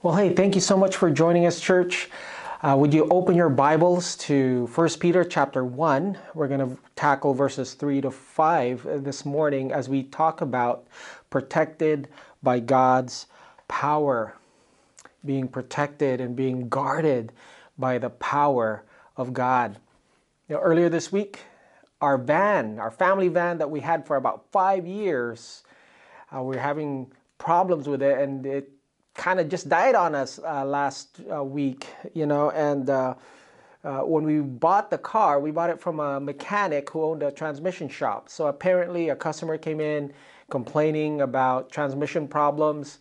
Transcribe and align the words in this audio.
Well, 0.00 0.14
hey, 0.14 0.32
thank 0.32 0.54
you 0.54 0.60
so 0.60 0.76
much 0.76 0.94
for 0.94 1.10
joining 1.10 1.44
us, 1.44 1.58
church. 1.58 2.08
Uh, 2.62 2.76
would 2.78 2.94
you 2.94 3.08
open 3.10 3.34
your 3.34 3.48
Bibles 3.48 4.14
to 4.18 4.68
1 4.72 4.88
Peter 5.00 5.24
chapter 5.24 5.64
1? 5.64 6.16
We're 6.34 6.46
going 6.46 6.60
to 6.60 6.78
tackle 6.94 7.34
verses 7.34 7.74
3 7.74 8.02
to 8.02 8.12
5 8.12 9.02
this 9.02 9.24
morning 9.24 9.72
as 9.72 9.88
we 9.88 10.04
talk 10.04 10.40
about 10.40 10.86
protected 11.30 12.06
by 12.44 12.60
God's 12.60 13.26
power, 13.66 14.36
being 15.24 15.48
protected 15.48 16.20
and 16.20 16.36
being 16.36 16.68
guarded 16.68 17.32
by 17.76 17.98
the 17.98 18.10
power 18.10 18.84
of 19.16 19.32
God. 19.32 19.78
Know, 20.48 20.60
earlier 20.60 20.88
this 20.88 21.10
week, 21.10 21.40
our 22.00 22.18
van, 22.18 22.78
our 22.78 22.92
family 22.92 23.26
van 23.26 23.58
that 23.58 23.72
we 23.72 23.80
had 23.80 24.06
for 24.06 24.14
about 24.14 24.44
five 24.52 24.86
years, 24.86 25.64
uh, 26.32 26.40
we're 26.40 26.60
having 26.60 27.10
problems 27.38 27.88
with 27.88 28.00
it 28.00 28.16
and 28.16 28.46
it 28.46 28.77
kind 29.18 29.40
of 29.40 29.48
just 29.48 29.68
died 29.68 29.94
on 29.94 30.14
us 30.14 30.38
uh, 30.38 30.64
last 30.64 31.20
uh, 31.30 31.44
week, 31.44 31.88
you 32.14 32.24
know, 32.24 32.50
and 32.52 32.88
uh, 32.88 33.14
uh, 33.84 33.98
when 33.98 34.24
we 34.24 34.38
bought 34.38 34.90
the 34.90 34.96
car, 34.98 35.40
we 35.40 35.50
bought 35.50 35.70
it 35.70 35.80
from 35.80 36.00
a 36.00 36.20
mechanic 36.20 36.88
who 36.90 37.02
owned 37.02 37.22
a 37.22 37.30
transmission 37.30 37.88
shop. 37.88 38.28
So 38.30 38.46
apparently, 38.46 39.10
a 39.10 39.16
customer 39.16 39.58
came 39.58 39.80
in 39.80 40.12
complaining 40.50 41.20
about 41.20 41.70
transmission 41.70 42.28
problems, 42.28 42.98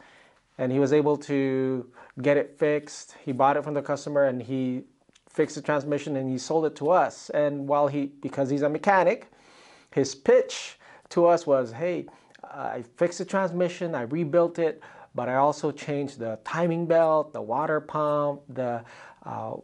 and 0.58 0.72
he 0.72 0.80
was 0.80 0.91
able 0.91 1.18
to 1.18 1.88
get 2.22 2.36
it 2.36 2.58
fixed. 2.58 3.16
He 3.24 3.32
bought 3.32 3.55
it 3.55 3.63
from 3.63 3.76
the 3.76 3.82
customer, 3.82 4.26
and 4.26 4.41
he 4.41 4.84
fixed 5.30 5.55
the 5.55 5.62
transmission, 5.62 6.16
and 6.16 6.30
he 6.30 6.40
sold 6.40 6.66
it 6.66 6.76
to 6.77 6.90
us. 6.90 7.30
And 7.30 7.68
while 7.68 7.88
he, 7.88 8.08
because 8.22 8.49
he's 8.49 8.63
a 8.63 8.70
mechanic, 8.70 9.32
his 9.91 10.16
pitch 10.16 10.80
to 11.10 11.27
us 11.27 11.46
was, 11.46 11.72
"Hey, 11.72 12.08
I 12.44 12.84
fixed 12.98 13.20
the 13.20 13.26
transmission, 13.26 13.94
I 13.94 14.02
rebuilt 14.02 14.58
it." 14.58 14.82
But 15.17 15.27
I 15.27 15.35
also 15.35 15.71
changed 15.71 16.20
the 16.20 16.38
timing 16.45 16.85
belt, 16.85 17.34
the 17.34 17.41
water 17.41 17.81
pump, 17.81 18.41
the 18.48 18.84
uh, 19.26 19.55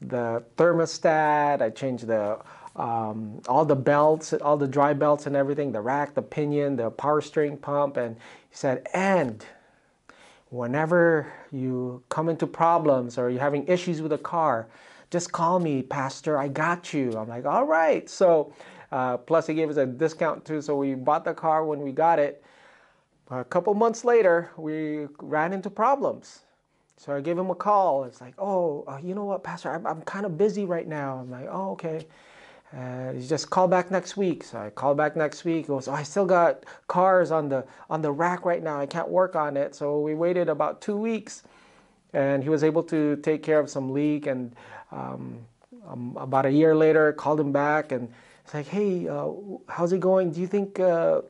the 0.00 0.44
thermostat. 0.56 1.60
I 1.60 1.70
changed 1.70 2.06
the 2.06 2.38
um, 2.76 3.42
all 3.48 3.64
the 3.64 3.74
belts, 3.74 4.32
all 4.34 4.56
the 4.56 4.68
dry 4.68 4.92
belts 4.92 5.26
and 5.26 5.34
everything, 5.34 5.72
the 5.72 5.80
rack, 5.80 6.14
the 6.14 6.22
pinion, 6.22 6.76
the 6.76 6.90
power 6.90 7.20
steering 7.20 7.56
pump, 7.56 7.96
and 7.96 8.16
he 8.48 8.56
said, 8.56 8.86
and 8.94 9.44
whenever 10.50 11.32
you 11.50 12.04
come 12.08 12.28
into 12.28 12.46
problems 12.46 13.18
or 13.18 13.30
you're 13.30 13.40
having 13.40 13.66
issues 13.66 14.00
with 14.00 14.12
a 14.12 14.18
car, 14.18 14.68
just 15.10 15.32
call 15.32 15.58
me, 15.58 15.82
Pastor. 15.82 16.38
I 16.38 16.46
got 16.46 16.94
you. 16.94 17.16
I'm 17.18 17.28
like, 17.28 17.46
all 17.46 17.64
right. 17.64 18.08
So, 18.08 18.52
uh, 18.92 19.16
plus 19.16 19.48
he 19.48 19.54
gave 19.54 19.70
us 19.70 19.76
a 19.76 19.86
discount 19.86 20.44
too. 20.44 20.62
So 20.62 20.76
we 20.76 20.94
bought 20.94 21.24
the 21.24 21.34
car 21.34 21.64
when 21.64 21.80
we 21.80 21.90
got 21.90 22.20
it 22.20 22.44
a 23.30 23.44
couple 23.44 23.74
months 23.74 24.04
later, 24.04 24.50
we 24.56 25.06
ran 25.18 25.52
into 25.52 25.70
problems. 25.70 26.40
So 26.96 27.14
I 27.14 27.20
gave 27.20 27.38
him 27.38 27.50
a 27.50 27.54
call. 27.54 28.04
It's 28.04 28.20
like, 28.20 28.34
oh, 28.38 28.84
uh, 28.86 28.98
you 29.02 29.14
know 29.14 29.24
what, 29.24 29.42
Pastor, 29.42 29.70
I'm, 29.70 29.86
I'm 29.86 30.02
kind 30.02 30.24
of 30.26 30.38
busy 30.38 30.64
right 30.64 30.86
now. 30.86 31.18
I'm 31.18 31.30
like, 31.30 31.48
oh, 31.50 31.72
okay. 31.72 32.06
Uh, 32.76 33.12
he 33.12 33.26
just 33.26 33.50
call 33.50 33.68
back 33.68 33.90
next 33.90 34.16
week. 34.16 34.44
So 34.44 34.58
I 34.58 34.70
call 34.70 34.94
back 34.94 35.16
next 35.16 35.44
week. 35.44 35.64
He 35.64 35.68
goes, 35.68 35.88
oh, 35.88 35.92
I 35.92 36.02
still 36.02 36.26
got 36.26 36.64
cars 36.88 37.30
on 37.30 37.48
the 37.48 37.64
on 37.88 38.02
the 38.02 38.10
rack 38.10 38.44
right 38.44 38.62
now. 38.62 38.80
I 38.80 38.86
can't 38.86 39.08
work 39.08 39.36
on 39.36 39.56
it. 39.56 39.74
So 39.74 40.00
we 40.00 40.14
waited 40.14 40.48
about 40.48 40.80
two 40.80 40.96
weeks, 40.96 41.44
and 42.12 42.42
he 42.42 42.48
was 42.48 42.64
able 42.64 42.82
to 42.84 43.16
take 43.16 43.42
care 43.42 43.60
of 43.60 43.70
some 43.70 43.92
leak. 43.92 44.26
And 44.26 44.56
um, 44.90 45.38
um, 45.86 46.16
about 46.18 46.46
a 46.46 46.50
year 46.50 46.74
later, 46.74 47.12
called 47.12 47.38
him 47.38 47.52
back 47.52 47.92
and 47.92 48.08
it's 48.44 48.52
like, 48.52 48.66
hey, 48.66 49.08
uh, 49.08 49.30
how's 49.68 49.92
it 49.92 50.00
going? 50.00 50.30
Do 50.30 50.40
you 50.40 50.46
think 50.46 50.78
uh, 50.78 51.22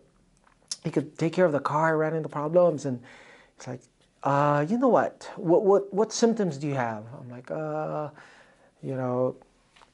he 0.84 0.90
could 0.90 1.18
take 1.18 1.32
care 1.32 1.46
of 1.46 1.52
the 1.52 1.60
car. 1.60 1.96
Ran 1.96 2.14
into 2.14 2.28
problems, 2.28 2.84
and 2.84 3.02
it's 3.56 3.66
like, 3.66 3.80
uh, 4.22 4.64
you 4.68 4.78
know 4.78 4.88
what? 4.88 5.28
What 5.36 5.64
what 5.64 5.92
what 5.92 6.12
symptoms 6.12 6.58
do 6.58 6.68
you 6.68 6.74
have? 6.74 7.04
I'm 7.18 7.30
like, 7.30 7.50
uh, 7.50 8.10
you 8.82 8.94
know, 8.94 9.36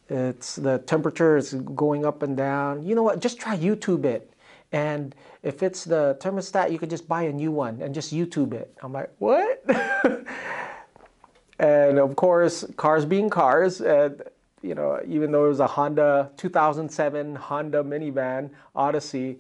it's 0.09 0.57
the 0.57 0.79
temperature 0.79 1.37
is 1.37 1.55
going 1.55 2.05
up 2.05 2.23
and 2.23 2.37
down. 2.37 2.85
You 2.85 2.95
know 2.97 3.05
what? 3.05 3.21
Just 3.21 3.39
try 3.39 3.57
YouTube 3.57 4.05
it. 4.05 4.33
And 4.73 5.15
if 5.43 5.63
it's 5.63 5.85
the 5.85 6.17
thermostat, 6.21 6.71
you 6.71 6.79
could 6.79 6.91
just 6.91 7.09
buy 7.09 7.23
a 7.23 7.33
new 7.33 7.51
one 7.51 7.81
and 7.83 7.95
just 7.95 8.15
YouTube 8.15 8.53
it. 8.53 8.73
I'm 8.83 8.93
like, 8.93 9.11
what? 9.19 9.65
and 11.59 11.99
of 11.99 12.15
course, 12.17 12.65
cars 12.77 13.05
being 13.05 13.31
cars, 13.31 13.81
and 13.81 14.23
you 14.63 14.75
know, 14.75 15.01
even 15.07 15.33
though 15.33 15.47
it 15.47 15.49
was 15.49 15.61
a 15.61 15.67
Honda 15.67 16.31
2007 16.37 17.35
Honda 17.35 17.83
minivan 17.83 18.51
Odyssey, 18.77 19.39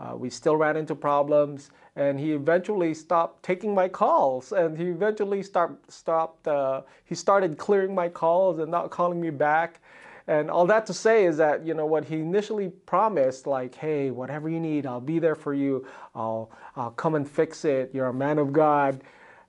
uh, 0.00 0.16
we 0.16 0.30
still 0.30 0.56
ran 0.56 0.76
into 0.76 0.94
problems, 0.94 1.70
and 1.94 2.18
he 2.18 2.32
eventually 2.32 2.94
stopped 2.94 3.42
taking 3.42 3.74
my 3.74 3.86
calls. 3.86 4.52
And 4.52 4.76
he 4.76 4.86
eventually 4.88 5.42
start, 5.42 5.78
stopped. 5.92 6.48
Uh, 6.48 6.82
he 7.04 7.14
started 7.14 7.58
clearing 7.58 7.94
my 7.94 8.08
calls 8.08 8.58
and 8.60 8.70
not 8.70 8.90
calling 8.90 9.20
me 9.20 9.30
back. 9.30 9.80
And 10.26 10.50
all 10.50 10.64
that 10.66 10.86
to 10.86 10.94
say 10.94 11.24
is 11.24 11.36
that 11.36 11.66
you 11.66 11.74
know 11.74 11.86
what 11.86 12.04
he 12.04 12.16
initially 12.16 12.70
promised, 12.86 13.46
like, 13.46 13.74
hey, 13.74 14.10
whatever 14.10 14.48
you 14.48 14.60
need, 14.60 14.86
I'll 14.86 15.00
be 15.00 15.18
there 15.18 15.34
for 15.34 15.52
you. 15.52 15.86
I'll 16.14 16.50
I'll 16.76 16.92
come 16.92 17.14
and 17.14 17.28
fix 17.28 17.64
it. 17.64 17.90
You're 17.92 18.06
a 18.06 18.14
man 18.14 18.38
of 18.38 18.52
God. 18.52 19.02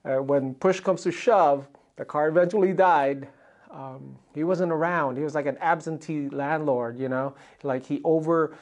Uh, 0.03 0.17
when 0.17 0.55
push 0.55 0.79
comes 0.79 1.03
to 1.03 1.11
shove, 1.11 1.67
the 1.95 2.03
car 2.03 2.27
eventually 2.27 2.73
died. 2.73 3.27
Um, 3.69 4.17
he 4.33 4.43
wasn't 4.43 4.73
around. 4.73 5.15
He 5.15 5.23
was 5.23 5.33
like 5.33 5.45
an 5.45 5.57
absentee 5.61 6.27
landlord, 6.29 6.99
you 6.99 7.07
know, 7.07 7.35
like 7.63 7.85
he 7.85 8.01
over 8.03 8.57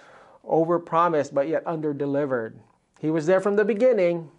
overpromised 0.48 1.34
but 1.34 1.48
yet 1.48 1.66
underdelivered. 1.66 2.54
He 3.00 3.10
was 3.10 3.26
there 3.26 3.40
from 3.40 3.56
the 3.56 3.66
beginning, 3.66 4.30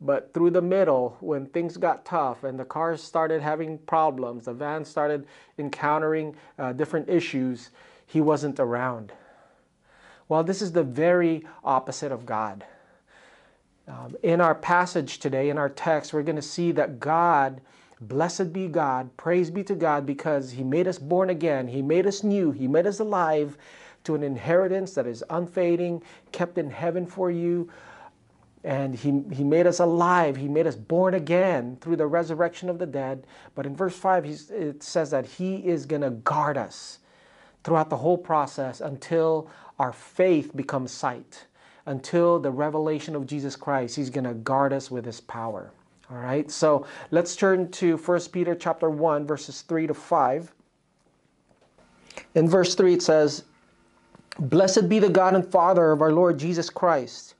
but 0.00 0.32
through 0.32 0.50
the 0.50 0.62
middle, 0.62 1.16
when 1.20 1.46
things 1.46 1.76
got 1.76 2.04
tough 2.04 2.44
and 2.44 2.58
the 2.58 2.64
cars 2.64 3.02
started 3.02 3.42
having 3.42 3.78
problems, 3.78 4.44
the 4.44 4.52
van 4.52 4.84
started 4.84 5.26
encountering 5.58 6.36
uh, 6.58 6.72
different 6.72 7.08
issues, 7.08 7.70
he 8.06 8.20
wasn't 8.20 8.60
around. 8.60 9.12
Well, 10.28 10.44
this 10.44 10.62
is 10.62 10.72
the 10.72 10.82
very 10.84 11.44
opposite 11.64 12.12
of 12.12 12.24
God. 12.26 12.64
Um, 13.86 14.16
in 14.22 14.40
our 14.40 14.54
passage 14.54 15.18
today, 15.18 15.50
in 15.50 15.58
our 15.58 15.68
text, 15.68 16.12
we're 16.12 16.22
going 16.22 16.36
to 16.36 16.42
see 16.42 16.72
that 16.72 17.00
God, 17.00 17.60
blessed 18.00 18.52
be 18.52 18.66
God, 18.66 19.14
praise 19.16 19.50
be 19.50 19.62
to 19.64 19.74
God, 19.74 20.06
because 20.06 20.52
He 20.52 20.64
made 20.64 20.88
us 20.88 20.98
born 20.98 21.28
again, 21.28 21.68
He 21.68 21.82
made 21.82 22.06
us 22.06 22.22
new, 22.22 22.50
He 22.50 22.66
made 22.66 22.86
us 22.86 23.00
alive, 23.00 23.58
to 24.04 24.14
an 24.14 24.22
inheritance 24.22 24.94
that 24.94 25.06
is 25.06 25.24
unfading, 25.30 26.02
kept 26.32 26.58
in 26.58 26.70
heaven 26.70 27.06
for 27.06 27.30
you. 27.30 27.70
And 28.62 28.94
he, 28.94 29.22
he 29.32 29.44
made 29.44 29.66
us 29.66 29.80
alive. 29.80 30.36
He 30.36 30.48
made 30.48 30.66
us 30.66 30.76
born 30.76 31.14
again 31.14 31.76
through 31.80 31.96
the 31.96 32.06
resurrection 32.06 32.70
of 32.70 32.78
the 32.78 32.86
dead. 32.86 33.26
But 33.54 33.66
in 33.66 33.76
verse 33.76 33.96
5, 33.96 34.24
it 34.50 34.82
says 34.82 35.10
that 35.10 35.26
He 35.26 35.56
is 35.56 35.84
going 35.84 36.00
to 36.00 36.10
guard 36.10 36.56
us 36.56 37.00
throughout 37.62 37.90
the 37.90 37.96
whole 37.96 38.16
process 38.16 38.80
until 38.80 39.50
our 39.78 39.92
faith 39.92 40.56
becomes 40.56 40.92
sight, 40.92 41.46
until 41.84 42.38
the 42.38 42.50
revelation 42.50 43.14
of 43.14 43.26
Jesus 43.26 43.54
Christ. 43.54 43.96
He's 43.96 44.10
going 44.10 44.24
to 44.24 44.34
guard 44.34 44.72
us 44.72 44.90
with 44.90 45.04
His 45.04 45.20
power. 45.20 45.70
All 46.10 46.18
right, 46.18 46.50
so 46.50 46.86
let's 47.10 47.34
turn 47.34 47.70
to 47.72 47.96
1 47.96 48.20
Peter 48.32 48.54
chapter 48.54 48.90
1, 48.90 49.26
verses 49.26 49.62
3 49.62 49.86
to 49.86 49.94
5. 49.94 50.54
In 52.34 52.48
verse 52.48 52.74
3, 52.74 52.94
it 52.94 53.02
says, 53.02 53.44
Blessed 54.40 54.88
be 54.88 54.98
the 54.98 55.08
God 55.08 55.36
and 55.36 55.46
Father 55.46 55.92
of 55.92 56.02
our 56.02 56.12
Lord 56.12 56.38
Jesus 56.38 56.68
Christ. 56.68 57.36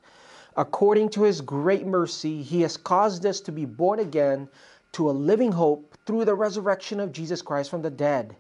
According 0.56 1.08
to 1.10 1.22
his 1.22 1.40
great 1.40 1.84
mercy, 1.84 2.40
he 2.40 2.62
has 2.62 2.76
caused 2.76 3.26
us 3.26 3.40
to 3.40 3.50
be 3.50 3.64
born 3.64 3.98
again 3.98 4.48
to 4.92 5.10
a 5.10 5.12
living 5.12 5.50
hope 5.50 5.98
through 6.06 6.24
the 6.24 6.36
resurrection 6.36 7.00
of 7.00 7.10
Jesus 7.10 7.42
Christ 7.42 7.68
from 7.68 7.82
the 7.82 7.90
dead, 7.90 8.36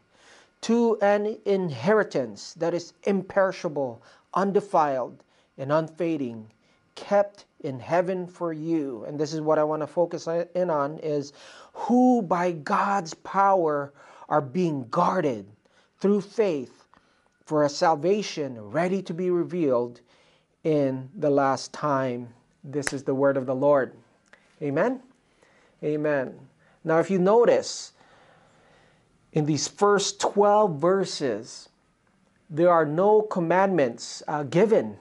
to 0.60 0.96
an 1.02 1.36
inheritance 1.44 2.54
that 2.54 2.74
is 2.74 2.92
imperishable, 3.02 4.00
undefiled, 4.34 5.24
and 5.58 5.72
unfading, 5.72 6.48
kept 6.94 7.46
in 7.64 7.80
heaven 7.80 8.24
for 8.24 8.52
you. 8.52 9.04
And 9.04 9.18
this 9.18 9.32
is 9.32 9.40
what 9.40 9.58
I 9.58 9.64
want 9.64 9.82
to 9.82 9.88
focus 9.88 10.28
in 10.54 10.70
on 10.70 10.98
is 10.98 11.32
who 11.72 12.22
by 12.22 12.52
God's 12.52 13.14
power 13.14 13.92
are 14.28 14.40
being 14.40 14.86
guarded 14.90 15.44
through 15.98 16.20
faith 16.20 16.83
for 17.44 17.64
a 17.64 17.68
salvation 17.68 18.60
ready 18.70 19.02
to 19.02 19.14
be 19.14 19.30
revealed 19.30 20.00
in 20.64 21.10
the 21.16 21.30
last 21.30 21.72
time. 21.72 22.28
This 22.62 22.92
is 22.92 23.04
the 23.04 23.14
word 23.14 23.36
of 23.36 23.46
the 23.46 23.54
Lord. 23.54 23.94
Amen. 24.62 25.00
Amen. 25.82 26.34
Now, 26.84 26.98
if 26.98 27.10
you 27.10 27.18
notice, 27.18 27.92
in 29.32 29.44
these 29.44 29.68
first 29.68 30.20
12 30.20 30.80
verses, 30.80 31.68
there 32.48 32.70
are 32.70 32.86
no 32.86 33.20
commandments 33.20 34.22
uh, 34.28 34.44
given. 34.44 34.96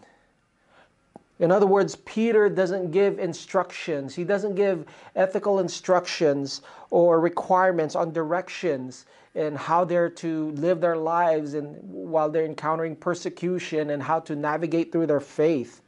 In 1.40 1.52
other 1.52 1.68
words, 1.68 1.96
Peter 1.96 2.50
doesn't 2.50 2.92
give 2.92 3.20
instructions. 3.20 4.16
He 4.16 4.24
doesn't 4.24 4.56
give 4.56 4.86
ethical 5.16 5.60
instructions 5.60 6.62
or 6.90 7.20
requirements 7.20 7.96
on 7.96 8.12
directions 8.12 9.06
and 9.36 9.58
how 9.58 9.84
they're 9.84 10.10
to 10.10 10.52
live 10.52 10.80
their 10.80 10.98
lives 10.98 11.54
and 11.56 11.78
while 11.82 12.30
they're 12.30 12.46
encountering 12.46 12.96
persecution 12.96 13.90
and 13.90 14.04
how 14.04 14.20
to 14.20 14.36
navigate 14.36 14.92
through 14.92 15.08
their 15.08 15.20
faith. 15.20 15.82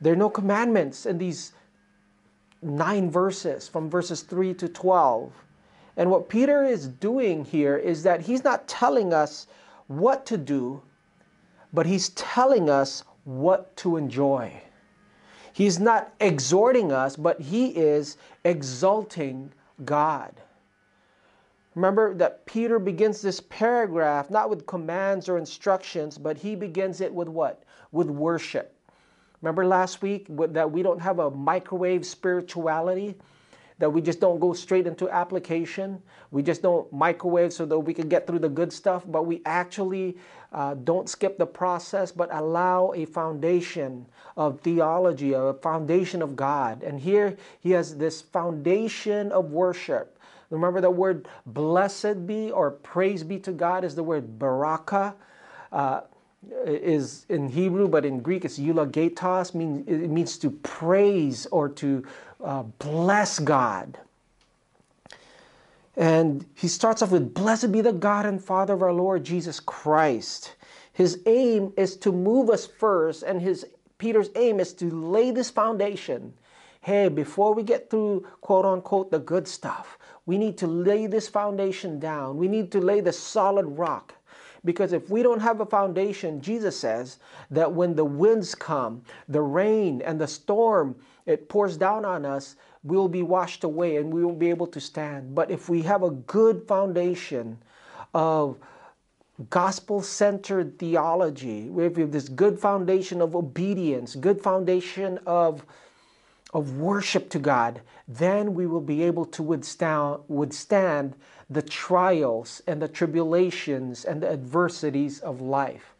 There 0.00 0.14
are 0.14 0.16
no 0.16 0.30
commandments 0.30 1.04
in 1.04 1.18
these 1.18 1.52
nine 2.62 3.10
verses 3.10 3.68
from 3.68 3.90
verses 3.90 4.22
3 4.22 4.54
to 4.54 4.68
12. 4.68 5.32
And 5.96 6.10
what 6.10 6.28
Peter 6.28 6.64
is 6.64 6.88
doing 6.88 7.44
here 7.44 7.76
is 7.76 8.02
that 8.04 8.22
he's 8.22 8.44
not 8.44 8.66
telling 8.66 9.12
us 9.12 9.46
what 9.88 10.24
to 10.26 10.38
do, 10.38 10.80
but 11.72 11.84
he's 11.84 12.10
telling 12.10 12.70
us 12.70 13.04
what 13.24 13.76
to 13.76 13.96
enjoy. 13.96 14.52
He's 15.52 15.78
not 15.78 16.14
exhorting 16.20 16.92
us, 16.92 17.16
but 17.16 17.40
he 17.40 17.68
is 17.68 18.16
exalting 18.44 19.52
God. 19.84 20.32
Remember 21.74 22.14
that 22.14 22.46
Peter 22.46 22.78
begins 22.78 23.22
this 23.22 23.40
paragraph 23.40 24.30
not 24.30 24.50
with 24.50 24.66
commands 24.66 25.28
or 25.28 25.38
instructions, 25.38 26.18
but 26.18 26.36
he 26.36 26.54
begins 26.54 27.00
it 27.00 27.12
with 27.12 27.28
what? 27.28 27.62
With 27.92 28.08
worship. 28.08 28.74
Remember 29.40 29.64
last 29.64 30.02
week 30.02 30.26
that 30.28 30.70
we 30.70 30.82
don't 30.82 31.00
have 31.00 31.18
a 31.18 31.30
microwave 31.30 32.04
spirituality? 32.04 33.14
that 33.80 33.90
we 33.90 34.02
just 34.02 34.20
don't 34.20 34.38
go 34.38 34.52
straight 34.52 34.86
into 34.86 35.08
application. 35.08 36.00
We 36.30 36.42
just 36.42 36.60
don't 36.60 36.92
microwave 36.92 37.52
so 37.52 37.64
that 37.64 37.78
we 37.78 37.94
can 37.94 38.08
get 38.08 38.26
through 38.26 38.40
the 38.40 38.48
good 38.48 38.72
stuff, 38.72 39.04
but 39.08 39.24
we 39.24 39.40
actually 39.46 40.18
uh, 40.52 40.74
don't 40.74 41.08
skip 41.08 41.38
the 41.38 41.46
process, 41.46 42.12
but 42.12 42.28
allow 42.30 42.92
a 42.94 43.06
foundation 43.06 44.06
of 44.36 44.60
theology, 44.60 45.32
a 45.32 45.54
foundation 45.54 46.20
of 46.20 46.36
God. 46.36 46.82
And 46.82 47.00
here 47.00 47.38
he 47.60 47.70
has 47.70 47.96
this 47.96 48.20
foundation 48.20 49.32
of 49.32 49.50
worship. 49.50 50.18
Remember 50.50 50.80
the 50.80 50.90
word 50.90 51.28
blessed 51.46 52.26
be 52.26 52.50
or 52.50 52.72
praise 52.72 53.22
be 53.22 53.38
to 53.40 53.52
God 53.52 53.84
is 53.84 53.94
the 53.94 54.02
word 54.02 54.38
baraka. 54.38 55.14
Uh, 55.72 56.02
is 56.64 57.26
in 57.28 57.48
Hebrew, 57.48 57.86
but 57.86 58.04
in 58.04 58.20
Greek 58.20 58.44
it's 58.44 58.58
eulogetos. 58.58 59.54
Means 59.54 59.86
it 59.86 60.08
means 60.08 60.38
to 60.38 60.50
praise 60.50 61.46
or 61.46 61.68
to 61.68 62.04
uh, 62.42 62.62
bless 62.62 63.38
God. 63.38 63.98
And 65.96 66.46
he 66.54 66.68
starts 66.68 67.02
off 67.02 67.10
with, 67.10 67.34
Blessed 67.34 67.72
be 67.72 67.80
the 67.80 67.92
God 67.92 68.24
and 68.24 68.42
Father 68.42 68.74
of 68.74 68.82
our 68.82 68.92
Lord 68.92 69.24
Jesus 69.24 69.60
Christ. 69.60 70.56
His 70.92 71.20
aim 71.26 71.72
is 71.76 71.96
to 71.98 72.12
move 72.12 72.48
us 72.48 72.66
first, 72.66 73.22
and 73.22 73.40
his 73.40 73.66
Peter's 73.98 74.30
aim 74.34 74.60
is 74.60 74.72
to 74.74 74.90
lay 74.90 75.30
this 75.30 75.50
foundation. 75.50 76.32
Hey, 76.80 77.08
before 77.08 77.52
we 77.52 77.62
get 77.62 77.90
through 77.90 78.26
quote 78.40 78.64
unquote 78.64 79.10
the 79.10 79.18
good 79.18 79.46
stuff, 79.46 79.98
we 80.30 80.38
need 80.38 80.56
to 80.58 80.68
lay 80.68 81.08
this 81.08 81.26
foundation 81.26 81.98
down. 81.98 82.36
We 82.36 82.46
need 82.46 82.70
to 82.70 82.80
lay 82.80 83.00
the 83.00 83.12
solid 83.12 83.66
rock. 83.66 84.14
Because 84.64 84.92
if 84.92 85.10
we 85.10 85.24
don't 85.24 85.40
have 85.40 85.60
a 85.60 85.66
foundation, 85.66 86.40
Jesus 86.40 86.78
says 86.78 87.18
that 87.50 87.72
when 87.72 87.96
the 87.96 88.04
winds 88.04 88.54
come, 88.54 89.02
the 89.26 89.40
rain 89.40 90.02
and 90.02 90.20
the 90.20 90.28
storm, 90.28 90.94
it 91.26 91.48
pours 91.48 91.76
down 91.76 92.04
on 92.04 92.24
us, 92.24 92.54
we'll 92.84 93.08
be 93.08 93.24
washed 93.24 93.64
away 93.64 93.96
and 93.96 94.14
we 94.14 94.24
won't 94.24 94.38
be 94.38 94.50
able 94.50 94.68
to 94.68 94.78
stand. 94.78 95.34
But 95.34 95.50
if 95.50 95.68
we 95.68 95.82
have 95.82 96.04
a 96.04 96.10
good 96.10 96.62
foundation 96.68 97.58
of 98.14 98.56
gospel 99.48 100.00
centered 100.00 100.78
theology, 100.78 101.68
we 101.70 101.82
have 101.82 102.12
this 102.12 102.28
good 102.28 102.56
foundation 102.56 103.20
of 103.20 103.34
obedience, 103.34 104.14
good 104.14 104.40
foundation 104.40 105.18
of 105.26 105.66
of 106.52 106.78
worship 106.78 107.30
to 107.30 107.38
God, 107.38 107.80
then 108.08 108.54
we 108.54 108.66
will 108.66 108.80
be 108.80 109.02
able 109.02 109.24
to 109.26 109.42
withstand, 109.42 110.20
withstand 110.28 111.14
the 111.48 111.62
trials 111.62 112.62
and 112.66 112.80
the 112.82 112.88
tribulations 112.88 114.04
and 114.04 114.22
the 114.22 114.30
adversities 114.30 115.20
of 115.20 115.40
life. 115.40 115.94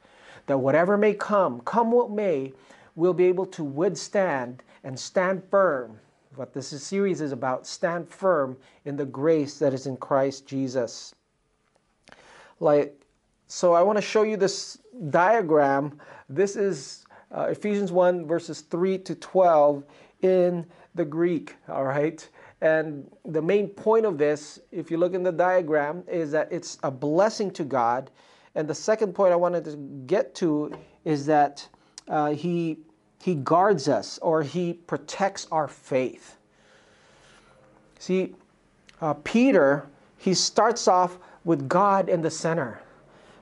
That 0.46 0.58
whatever 0.58 0.96
may 0.96 1.14
come, 1.14 1.60
come 1.60 1.92
what 1.92 2.10
may, 2.10 2.52
we'll 2.96 3.14
be 3.14 3.26
able 3.26 3.46
to 3.46 3.64
withstand 3.64 4.62
and 4.82 4.98
stand 4.98 5.42
firm. 5.50 5.98
What 6.34 6.52
this 6.52 6.68
series 6.68 7.20
is 7.20 7.32
about, 7.32 7.66
stand 7.66 8.08
firm 8.08 8.56
in 8.84 8.96
the 8.96 9.04
grace 9.04 9.58
that 9.58 9.74
is 9.74 9.86
in 9.86 9.96
Christ 9.96 10.46
Jesus. 10.46 11.14
Like, 12.60 13.00
so 13.46 13.72
I 13.72 13.82
want 13.82 13.98
to 13.98 14.02
show 14.02 14.22
you 14.22 14.36
this 14.36 14.78
diagram. 15.10 15.98
This 16.28 16.56
is 16.56 17.04
uh, 17.32 17.48
Ephesians 17.50 17.90
1, 17.90 18.26
verses 18.26 18.60
3 18.62 18.98
to 18.98 19.14
12 19.14 19.84
in 20.22 20.66
the 20.94 21.04
Greek, 21.04 21.56
all 21.68 21.84
right? 21.84 22.26
And 22.60 23.10
the 23.24 23.40
main 23.40 23.68
point 23.68 24.04
of 24.04 24.18
this, 24.18 24.60
if 24.70 24.90
you 24.90 24.98
look 24.98 25.14
in 25.14 25.22
the 25.22 25.32
diagram, 25.32 26.04
is 26.06 26.30
that 26.32 26.52
it's 26.52 26.78
a 26.82 26.90
blessing 26.90 27.50
to 27.52 27.64
God. 27.64 28.10
And 28.54 28.68
the 28.68 28.74
second 28.74 29.14
point 29.14 29.32
I 29.32 29.36
wanted 29.36 29.64
to 29.64 29.76
get 30.06 30.34
to 30.36 30.72
is 31.04 31.26
that 31.26 31.66
uh, 32.08 32.32
he, 32.32 32.78
he 33.22 33.36
guards 33.36 33.88
us 33.88 34.18
or 34.18 34.42
he 34.42 34.74
protects 34.74 35.46
our 35.50 35.68
faith. 35.68 36.36
See, 37.98 38.34
uh, 39.00 39.14
Peter, 39.14 39.86
he 40.18 40.34
starts 40.34 40.88
off 40.88 41.18
with 41.44 41.68
God 41.68 42.08
in 42.08 42.20
the 42.20 42.30
center 42.30 42.80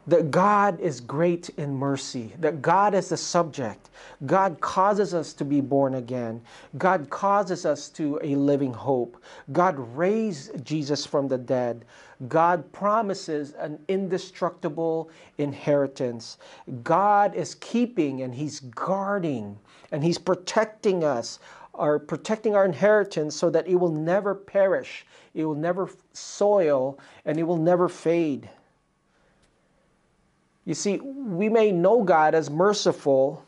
that 0.09 0.31
God 0.31 0.81
is 0.81 1.01
great 1.01 1.51
in 1.51 1.77
mercy, 1.77 2.33
that 2.41 2.63
God 2.63 2.95
is 2.95 3.11
the 3.11 3.17
subject. 3.17 3.91
God 4.25 4.59
causes 4.61 5.13
us 5.13 5.35
to 5.35 5.45
be 5.45 5.61
born 5.61 5.97
again. 5.97 6.41
God 6.79 7.11
causes 7.11 7.67
us 7.67 7.91
to 7.91 8.19
a 8.23 8.35
living 8.35 8.73
hope. 8.73 9.23
God 9.53 9.77
raised 9.95 10.65
Jesus 10.65 11.05
from 11.05 11.29
the 11.29 11.37
dead. 11.37 11.85
God 12.27 12.73
promises 12.73 13.53
an 13.59 13.79
indestructible 13.89 15.11
inheritance. 15.37 16.39
God 16.83 17.35
is 17.35 17.55
keeping 17.57 18.23
and 18.23 18.35
He's 18.35 18.61
guarding 18.61 19.59
and 19.93 20.03
He's 20.03 20.19
protecting 20.19 21.05
us, 21.05 21.39
or 21.75 21.99
protecting 21.99 22.57
our 22.57 22.65
inheritance 22.65 23.37
so 23.37 23.51
that 23.51 23.69
it 23.69 23.77
will 23.77 23.93
never 23.93 24.35
perish, 24.35 25.07
it 25.35 25.45
will 25.45 25.55
never 25.55 25.89
soil, 26.13 26.99
and 27.25 27.39
it 27.39 27.45
will 27.45 27.57
never 27.57 27.89
fade. 27.89 28.51
You 30.69 30.75
see, 30.75 30.99
we 30.99 31.49
may 31.49 31.73
know 31.73 32.03
God 32.03 32.35
as 32.35 32.51
merciful. 32.51 33.43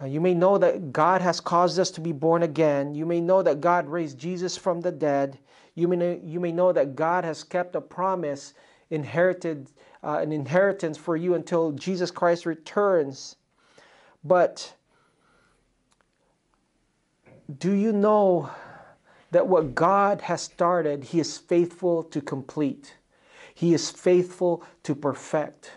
Uh, 0.00 0.06
you 0.06 0.22
may 0.22 0.32
know 0.32 0.56
that 0.56 0.90
God 0.90 1.20
has 1.20 1.38
caused 1.38 1.78
us 1.78 1.90
to 1.90 2.00
be 2.00 2.12
born 2.12 2.42
again. 2.42 2.94
You 2.94 3.04
may 3.04 3.20
know 3.20 3.42
that 3.42 3.60
God 3.60 3.86
raised 3.86 4.16
Jesus 4.16 4.56
from 4.56 4.80
the 4.80 4.90
dead. 4.90 5.38
You 5.74 5.86
may 5.86 5.96
know, 5.96 6.18
you 6.24 6.40
may 6.40 6.50
know 6.50 6.72
that 6.72 6.96
God 6.96 7.24
has 7.24 7.44
kept 7.44 7.76
a 7.76 7.82
promise, 7.82 8.54
inherited 8.88 9.68
uh, 10.02 10.16
an 10.22 10.32
inheritance 10.32 10.96
for 10.96 11.14
you 11.14 11.34
until 11.34 11.72
Jesus 11.72 12.10
Christ 12.10 12.46
returns. 12.46 13.36
But 14.24 14.72
do 17.58 17.72
you 17.72 17.92
know 17.92 18.48
that 19.30 19.46
what 19.46 19.74
God 19.74 20.22
has 20.22 20.40
started, 20.40 21.04
He 21.04 21.20
is 21.20 21.36
faithful 21.36 22.02
to 22.04 22.22
complete? 22.22 22.94
He 23.56 23.72
is 23.72 23.90
faithful 23.90 24.62
to 24.82 24.94
perfect. 24.94 25.70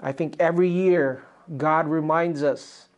I 0.00 0.10
think 0.10 0.36
every 0.40 0.70
year 0.70 1.22
God 1.58 1.86
reminds 1.86 2.42
us 2.42 2.88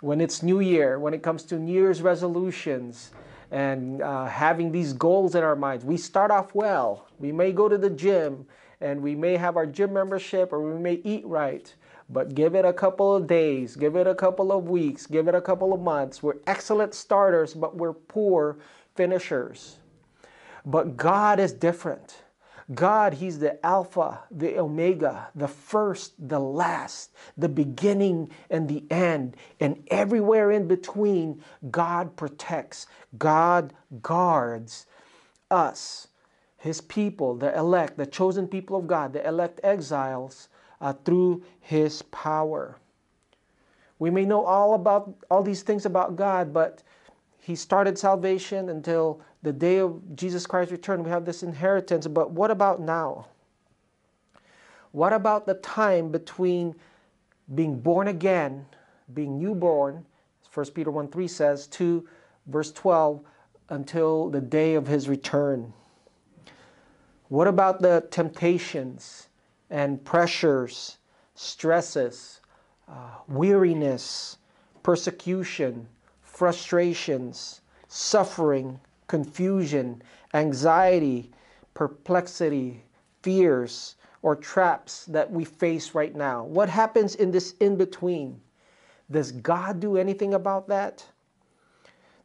when 0.00 0.18
it's 0.18 0.42
New 0.42 0.60
Year, 0.60 0.98
when 0.98 1.12
it 1.12 1.22
comes 1.22 1.42
to 1.42 1.58
New 1.58 1.74
Year's 1.74 2.00
resolutions 2.00 3.10
and 3.50 4.00
uh, 4.00 4.24
having 4.24 4.72
these 4.72 4.94
goals 4.94 5.34
in 5.34 5.44
our 5.44 5.54
minds, 5.54 5.84
we 5.84 5.98
start 5.98 6.30
off 6.30 6.54
well. 6.54 7.06
We 7.18 7.32
may 7.32 7.52
go 7.52 7.68
to 7.68 7.76
the 7.76 7.90
gym 7.90 8.46
and 8.80 9.02
we 9.02 9.14
may 9.14 9.36
have 9.36 9.58
our 9.58 9.66
gym 9.66 9.92
membership 9.92 10.50
or 10.50 10.62
we 10.62 10.80
may 10.80 11.02
eat 11.04 11.26
right, 11.26 11.70
but 12.08 12.34
give 12.34 12.54
it 12.54 12.64
a 12.64 12.72
couple 12.72 13.14
of 13.14 13.26
days, 13.26 13.76
give 13.76 13.94
it 13.94 14.06
a 14.06 14.14
couple 14.14 14.50
of 14.50 14.70
weeks, 14.70 15.06
give 15.06 15.28
it 15.28 15.34
a 15.34 15.40
couple 15.42 15.74
of 15.74 15.82
months. 15.82 16.22
We're 16.22 16.38
excellent 16.46 16.94
starters, 16.94 17.52
but 17.52 17.76
we're 17.76 17.92
poor 17.92 18.56
finishers. 18.94 19.76
But 20.64 20.96
God 20.96 21.38
is 21.38 21.52
different. 21.52 22.23
God, 22.72 23.14
He's 23.14 23.38
the 23.38 23.64
Alpha, 23.64 24.20
the 24.30 24.58
Omega, 24.58 25.28
the 25.34 25.48
first, 25.48 26.14
the 26.18 26.38
last, 26.38 27.12
the 27.36 27.48
beginning 27.48 28.30
and 28.48 28.68
the 28.68 28.84
end. 28.90 29.36
And 29.60 29.82
everywhere 29.88 30.50
in 30.50 30.66
between, 30.66 31.42
God 31.70 32.16
protects, 32.16 32.86
God 33.18 33.74
guards 34.00 34.86
us, 35.50 36.08
His 36.56 36.80
people, 36.80 37.34
the 37.34 37.56
elect, 37.56 37.98
the 37.98 38.06
chosen 38.06 38.48
people 38.48 38.78
of 38.78 38.86
God, 38.86 39.12
the 39.12 39.26
elect 39.26 39.60
exiles, 39.62 40.48
uh, 40.80 40.94
through 41.04 41.42
His 41.60 42.00
power. 42.02 42.78
We 43.98 44.10
may 44.10 44.24
know 44.24 44.44
all 44.44 44.74
about 44.74 45.14
all 45.30 45.42
these 45.42 45.62
things 45.62 45.84
about 45.84 46.16
God, 46.16 46.52
but 46.52 46.82
He 47.40 47.54
started 47.54 47.98
salvation 47.98 48.70
until 48.70 49.20
the 49.44 49.52
day 49.52 49.76
of 49.78 50.16
Jesus 50.16 50.46
Christ's 50.46 50.72
return, 50.72 51.04
we 51.04 51.10
have 51.10 51.26
this 51.26 51.42
inheritance. 51.42 52.06
But 52.06 52.30
what 52.30 52.50
about 52.50 52.80
now? 52.80 53.26
What 54.92 55.12
about 55.12 55.44
the 55.44 55.54
time 55.54 56.10
between 56.10 56.74
being 57.54 57.78
born 57.78 58.08
again, 58.08 58.64
being 59.12 59.38
newborn, 59.38 60.06
1 60.52 60.66
Peter 60.70 60.90
1 60.90 61.08
3 61.08 61.28
says, 61.28 61.66
to 61.66 62.08
verse 62.46 62.72
12, 62.72 63.20
until 63.68 64.30
the 64.30 64.40
day 64.40 64.76
of 64.76 64.86
his 64.86 65.08
return? 65.08 65.72
What 67.28 67.46
about 67.46 67.82
the 67.82 68.06
temptations 68.10 69.28
and 69.68 70.02
pressures, 70.04 70.96
stresses, 71.34 72.40
uh, 72.88 73.18
weariness, 73.28 74.38
persecution, 74.82 75.86
frustrations, 76.22 77.60
suffering, 77.88 78.80
confusion, 79.14 80.02
anxiety, 80.34 81.30
perplexity, 81.72 82.82
fears, 83.22 83.94
or 84.22 84.34
traps 84.34 85.04
that 85.04 85.30
we 85.30 85.44
face 85.44 85.94
right 85.94 86.16
now? 86.16 86.42
What 86.42 86.68
happens 86.68 87.14
in 87.14 87.30
this 87.30 87.54
in 87.60 87.76
between? 87.76 88.40
Does 89.08 89.30
God 89.30 89.78
do 89.78 89.96
anything 89.96 90.34
about 90.34 90.66
that? 90.66 91.06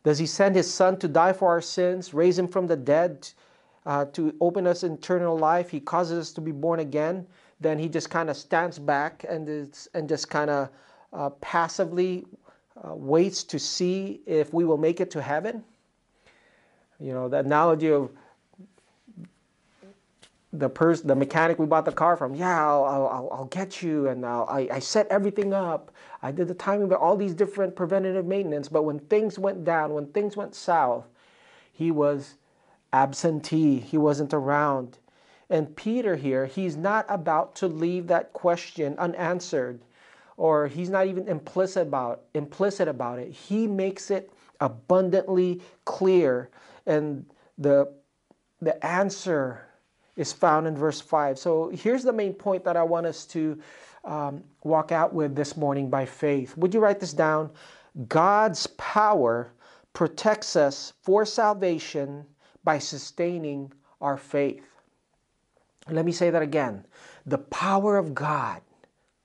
Does 0.04 0.18
He 0.18 0.26
send 0.26 0.56
His 0.56 0.74
Son 0.74 0.98
to 0.98 1.08
die 1.08 1.32
for 1.32 1.50
our 1.50 1.62
sins, 1.62 2.12
raise 2.12 2.40
Him 2.40 2.48
from 2.48 2.66
the 2.66 2.76
dead 2.76 3.30
uh, 3.86 4.06
to 4.14 4.34
open 4.42 4.66
us 4.66 4.82
eternal 4.82 5.38
life? 5.38 5.70
He 5.70 5.80
causes 5.80 6.18
us 6.18 6.34
to 6.34 6.42
be 6.42 6.52
born 6.52 6.80
again. 6.80 7.28
Then 7.60 7.78
He 7.78 7.88
just 7.88 8.10
kind 8.10 8.32
of 8.32 8.36
stands 8.36 8.80
back 8.80 9.26
and, 9.30 9.48
and 9.94 10.10
just 10.10 10.28
kind 10.28 10.50
of 10.50 10.70
uh, 11.14 11.30
passively 11.40 12.26
uh, 12.84 12.96
waits 12.96 13.44
to 13.44 13.60
see 13.60 14.22
if 14.26 14.56
we 14.56 14.66
will 14.66 14.80
make 14.80 15.00
it 15.00 15.12
to 15.12 15.22
heaven. 15.22 15.64
You 17.00 17.14
know, 17.14 17.30
the 17.30 17.38
analogy 17.38 17.92
of 17.92 18.10
the 20.52 20.70
person, 20.70 21.08
the 21.08 21.16
mechanic 21.16 21.60
we 21.60 21.66
bought 21.66 21.86
the 21.86 21.92
car 21.92 22.18
from, 22.18 22.34
yeah, 22.36 22.68
I'll, 22.68 22.84
I'll, 22.84 23.30
I'll 23.32 23.46
get 23.46 23.82
you, 23.82 24.08
and 24.08 24.26
I'll, 24.26 24.48
I, 24.50 24.68
I 24.72 24.80
set 24.80 25.08
everything 25.08 25.54
up. 25.54 25.92
I 26.22 26.32
did 26.32 26.48
the 26.48 26.56
timing, 26.56 26.90
but 26.90 27.00
all 27.00 27.16
these 27.16 27.34
different 27.34 27.76
preventative 27.76 28.26
maintenance. 28.26 28.68
But 28.68 28.84
when 28.84 29.00
things 29.00 29.38
went 29.38 29.64
down, 29.64 29.94
when 29.94 30.08
things 30.08 30.36
went 30.36 30.56
south, 30.56 31.06
he 31.72 31.92
was 31.92 32.36
absentee. 32.92 33.80
He 33.80 33.98
wasn't 33.98 34.34
around. 34.34 34.98
And 35.50 35.76
Peter 35.76 36.16
here, 36.16 36.46
he's 36.46 36.76
not 36.76 37.06
about 37.10 37.56
to 37.56 37.68
leave 37.68 38.08
that 38.08 38.34
question 38.34 38.96
unanswered, 38.98 39.80
or 40.38 40.68
he's 40.68 40.90
not 40.90 41.08
even 41.08 41.28
implicit 41.28 41.88
about 41.88 42.22
implicit 42.34 42.88
about 42.88 43.20
it. 43.20 43.32
He 43.32 43.68
makes 43.68 44.12
it 44.12 44.32
abundantly 44.60 45.62
clear, 45.86 46.50
and 46.90 47.26
the 47.58 47.94
the 48.62 48.86
answer 48.86 49.66
is 50.18 50.34
found 50.34 50.68
in 50.68 50.76
verse 50.76 51.00
5. 51.00 51.40
So 51.40 51.70
here's 51.70 52.04
the 52.04 52.12
main 52.12 52.34
point 52.34 52.66
that 52.66 52.76
I 52.76 52.84
want 52.84 53.06
us 53.06 53.26
to 53.28 53.58
um, 54.04 54.44
walk 54.64 54.92
out 54.92 55.14
with 55.14 55.34
this 55.34 55.56
morning 55.56 55.90
by 55.90 56.06
faith. 56.06 56.58
Would 56.58 56.74
you 56.74 56.82
write 56.82 57.00
this 57.00 57.14
down? 57.14 57.52
God's 58.10 58.68
power 58.68 59.54
protects 59.94 60.58
us 60.58 60.92
for 61.02 61.26
salvation 61.26 62.26
by 62.66 62.80
sustaining 62.80 63.72
our 64.02 64.18
faith. 64.18 64.66
Let 65.90 66.06
me 66.06 66.12
say 66.12 66.30
that 66.30 66.42
again. 66.42 66.86
The 67.26 67.38
power 67.38 67.98
of 67.98 68.14
God, 68.14 68.62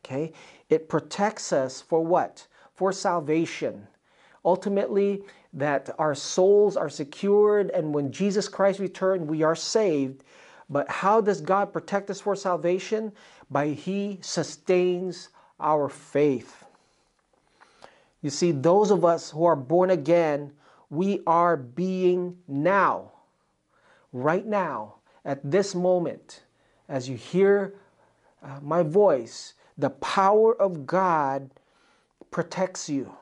okay, 0.04 0.32
it 0.68 0.88
protects 0.88 1.52
us 1.52 1.80
for 1.80 2.04
what? 2.04 2.46
For 2.74 2.92
salvation. 2.92 3.88
Ultimately, 4.44 5.22
that 5.54 5.90
our 5.98 6.14
souls 6.14 6.76
are 6.76 6.90
secured, 6.90 7.70
and 7.70 7.94
when 7.94 8.12
Jesus 8.12 8.48
Christ 8.48 8.80
returns, 8.80 9.28
we 9.28 9.42
are 9.42 9.56
saved 9.56 10.22
but 10.68 10.88
how 10.90 11.20
does 11.20 11.40
God 11.40 11.72
protect 11.72 12.10
us 12.10 12.20
for 12.20 12.34
salvation? 12.34 13.12
By 13.50 13.68
He 13.68 14.18
sustains 14.22 15.28
our 15.60 15.88
faith. 15.88 16.64
You 18.22 18.30
see, 18.30 18.52
those 18.52 18.90
of 18.90 19.04
us 19.04 19.30
who 19.30 19.44
are 19.44 19.56
born 19.56 19.90
again, 19.90 20.52
we 20.88 21.20
are 21.26 21.56
being 21.56 22.38
now, 22.48 23.12
right 24.12 24.46
now, 24.46 24.94
at 25.24 25.48
this 25.48 25.74
moment, 25.74 26.42
as 26.88 27.08
you 27.08 27.16
hear 27.16 27.74
uh, 28.42 28.60
my 28.62 28.82
voice, 28.82 29.54
the 29.76 29.90
power 29.90 30.54
of 30.60 30.86
God 30.86 31.50
protects 32.30 32.88
you 32.88 33.14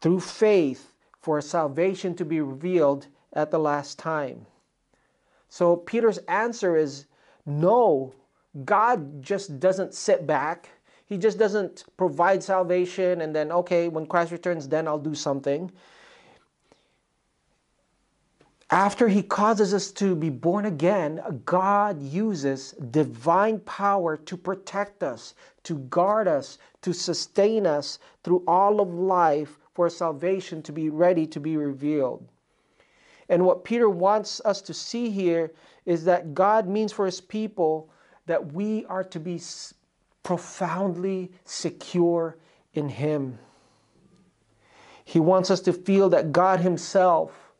through 0.00 0.20
faith 0.20 0.91
for 1.22 1.40
salvation 1.40 2.14
to 2.16 2.24
be 2.24 2.40
revealed 2.40 3.06
at 3.32 3.50
the 3.50 3.58
last 3.58 3.98
time. 3.98 4.44
So 5.48 5.76
Peter's 5.76 6.18
answer 6.28 6.76
is 6.76 7.06
no, 7.46 8.12
God 8.64 9.22
just 9.22 9.60
doesn't 9.60 9.94
sit 9.94 10.26
back. 10.26 10.68
He 11.06 11.16
just 11.16 11.38
doesn't 11.38 11.84
provide 11.96 12.42
salvation 12.42 13.20
and 13.20 13.34
then, 13.34 13.52
okay, 13.52 13.88
when 13.88 14.06
Christ 14.06 14.32
returns, 14.32 14.68
then 14.68 14.88
I'll 14.88 14.98
do 14.98 15.14
something. 15.14 15.70
After 18.70 19.08
he 19.08 19.22
causes 19.22 19.74
us 19.74 19.90
to 19.92 20.16
be 20.16 20.30
born 20.30 20.64
again, 20.64 21.42
God 21.44 22.00
uses 22.00 22.72
divine 22.72 23.60
power 23.60 24.16
to 24.16 24.36
protect 24.36 25.02
us, 25.02 25.34
to 25.64 25.78
guard 25.78 26.26
us, 26.26 26.56
to 26.80 26.94
sustain 26.94 27.66
us 27.66 27.98
through 28.24 28.42
all 28.46 28.80
of 28.80 28.94
life 28.94 29.58
for 29.74 29.88
salvation 29.88 30.62
to 30.62 30.72
be 30.72 30.90
ready 30.90 31.26
to 31.26 31.40
be 31.40 31.56
revealed. 31.56 32.26
And 33.28 33.46
what 33.46 33.64
Peter 33.64 33.88
wants 33.88 34.40
us 34.44 34.60
to 34.62 34.74
see 34.74 35.10
here 35.10 35.52
is 35.86 36.04
that 36.04 36.34
God 36.34 36.68
means 36.68 36.92
for 36.92 37.06
his 37.06 37.20
people 37.20 37.90
that 38.26 38.52
we 38.52 38.84
are 38.86 39.04
to 39.04 39.18
be 39.18 39.40
profoundly 40.22 41.32
secure 41.44 42.36
in 42.74 42.88
him. 42.88 43.38
He 45.04 45.18
wants 45.20 45.50
us 45.50 45.60
to 45.62 45.72
feel 45.72 46.08
that 46.10 46.32
God 46.32 46.60
himself, 46.60 47.52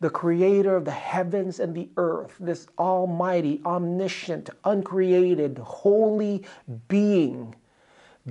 the 0.00 0.10
creator 0.10 0.74
of 0.74 0.84
the 0.86 0.90
heavens 0.90 1.60
and 1.60 1.74
the 1.74 1.90
earth, 1.96 2.34
this 2.40 2.66
almighty, 2.78 3.60
omniscient, 3.66 4.48
uncreated, 4.64 5.58
holy 5.58 6.46
being, 6.88 7.54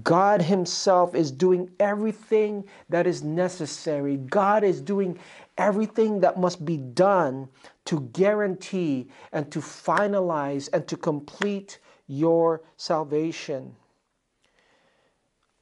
God 0.04 0.44
Himself 0.44 1.16
is 1.16 1.32
doing 1.32 1.72
everything 1.80 2.64
that 2.90 3.08
is 3.08 3.24
necessary. 3.24 4.18
God 4.18 4.64
is 4.64 4.82
doing 4.82 5.18
everything 5.58 6.20
that 6.20 6.40
must 6.40 6.64
be 6.64 6.78
done 6.78 7.50
to 7.86 8.02
guarantee 8.14 9.08
and 9.32 9.52
to 9.52 9.60
finalize 9.60 10.70
and 10.72 10.88
to 10.88 10.96
complete 10.96 11.80
your 12.08 12.62
salvation. 12.78 13.76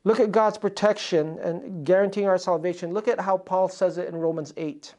Look 0.04 0.20
at 0.20 0.32
God's 0.32 0.58
protection 0.58 1.40
and 1.40 1.86
guaranteeing 1.86 2.28
our 2.28 2.38
salvation. 2.38 2.94
Look 2.94 3.08
at 3.08 3.20
how 3.20 3.38
Paul 3.38 3.70
says 3.70 3.98
it 3.98 4.10
in 4.10 4.16
Romans 4.16 4.54
8. 4.58 4.94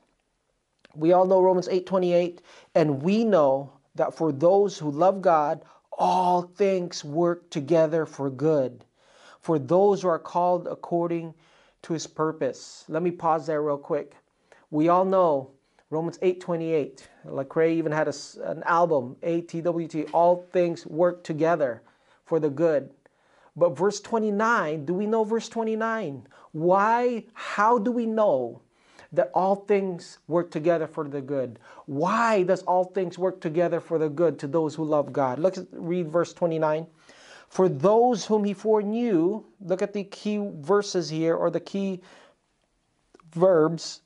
We 0.94 1.12
all 1.12 1.26
know 1.26 1.42
Romans 1.42 1.68
8:28, 1.68 2.40
and 2.74 3.02
we 3.02 3.24
know 3.24 3.72
that 3.94 4.14
for 4.14 4.32
those 4.32 4.78
who 4.78 4.90
love 4.90 5.20
God, 5.20 5.64
all 5.92 6.42
things 6.42 7.04
work 7.04 7.50
together 7.50 8.06
for 8.06 8.30
good 8.30 8.84
for 9.48 9.58
those 9.58 10.02
who 10.02 10.08
are 10.08 10.18
called 10.18 10.66
according 10.66 11.32
to 11.80 11.94
his 11.94 12.06
purpose. 12.06 12.84
Let 12.86 13.02
me 13.02 13.10
pause 13.10 13.46
there 13.46 13.62
real 13.62 13.78
quick. 13.78 14.14
We 14.70 14.90
all 14.90 15.06
know 15.06 15.52
Romans 15.88 16.18
8:28. 16.18 17.08
Lecrae 17.24 17.72
even 17.72 17.90
had 17.90 18.08
a, 18.08 18.14
an 18.44 18.62
album, 18.64 19.16
ATWT, 19.22 20.10
all 20.12 20.44
things 20.52 20.84
work 20.84 21.24
together 21.24 21.80
for 22.26 22.38
the 22.38 22.50
good. 22.50 22.90
But 23.56 23.70
verse 23.70 24.02
29, 24.02 24.84
do 24.84 24.92
we 24.92 25.06
know 25.06 25.24
verse 25.24 25.48
29? 25.48 26.26
Why, 26.52 27.24
how 27.32 27.78
do 27.78 27.90
we 27.90 28.04
know 28.04 28.60
that 29.14 29.30
all 29.32 29.56
things 29.56 30.18
work 30.28 30.50
together 30.50 30.86
for 30.86 31.08
the 31.08 31.22
good? 31.22 31.58
Why 31.86 32.42
does 32.42 32.62
all 32.64 32.84
things 32.84 33.16
work 33.16 33.40
together 33.40 33.80
for 33.80 33.98
the 33.98 34.10
good 34.10 34.38
to 34.40 34.46
those 34.46 34.74
who 34.74 34.84
love 34.84 35.10
God? 35.10 35.38
Let's 35.38 35.60
read 35.72 36.10
verse 36.10 36.34
29. 36.34 36.86
For 37.48 37.68
those 37.68 38.26
whom 38.26 38.44
he 38.44 38.52
foreknew, 38.52 39.44
look 39.60 39.82
at 39.82 39.92
the 39.92 40.04
key 40.04 40.38
verses 40.38 41.10
here 41.10 41.34
or 41.34 41.50
the 41.50 41.60
key 41.60 42.02
verbs. 43.32 44.02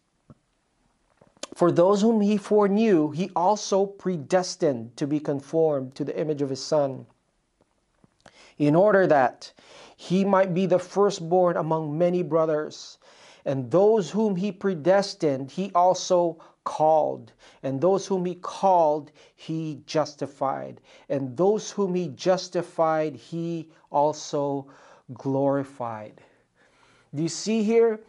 For 1.54 1.70
those 1.70 2.00
whom 2.00 2.20
he 2.20 2.37
foreknew, 2.38 3.11
he 3.11 3.30
also 3.37 3.84
predestined 3.84 4.96
to 4.96 5.06
be 5.06 5.20
conformed 5.20 5.94
to 5.96 6.04
the 6.04 6.18
image 6.18 6.40
of 6.40 6.50
his 6.50 6.64
Son, 6.64 7.06
in 8.58 8.75
order 8.75 9.06
that 9.06 9.52
he 9.96 10.25
might 10.25 10.54
be 10.54 10.66
the 10.66 10.78
firstborn 10.78 11.56
among 11.56 11.99
many 11.99 12.22
brothers. 12.22 12.99
And 13.44 13.70
those 13.70 14.11
whom 14.11 14.37
he 14.37 14.52
predestined, 14.52 15.50
he 15.50 15.72
also 15.75 16.38
called. 16.64 17.33
And 17.62 17.81
those 17.81 18.07
whom 18.07 18.25
he 18.25 18.35
called, 18.37 19.12
he 19.35 19.83
justified. 19.87 20.81
And 21.09 21.37
those 21.37 21.71
whom 21.71 21.95
he 21.95 22.09
justified, 22.09 23.16
he 23.16 23.71
also 23.90 24.66
glorified. 25.14 26.21
Do 27.14 27.23
you 27.23 27.28
see 27.28 27.62
here 27.62 28.00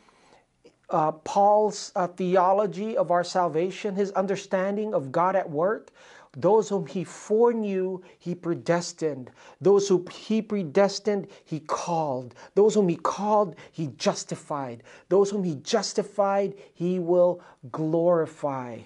uh, 0.90 1.12
Paul's 1.12 1.92
uh, 1.96 2.08
theology 2.08 2.96
of 2.96 3.12
our 3.12 3.24
salvation, 3.24 3.96
his 3.96 4.12
understanding 4.12 4.94
of 4.94 5.12
God 5.12 5.36
at 5.36 5.50
work? 5.50 5.92
Those 6.36 6.70
whom 6.70 6.88
he 6.88 7.04
foreknew, 7.04 8.02
he 8.18 8.34
predestined. 8.34 9.30
Those 9.62 9.88
whom 9.88 10.08
he 10.08 10.42
predestined, 10.42 11.28
he 11.46 11.60
called. 11.60 12.34
Those 12.56 12.74
whom 12.74 12.90
he 12.90 12.96
called, 12.96 13.56
he 13.72 13.88
justified. 13.98 14.82
Those 15.10 15.30
whom 15.30 15.44
he 15.44 15.56
justified, 15.56 16.56
he 16.74 16.98
will 16.98 17.42
glorify. 17.72 18.80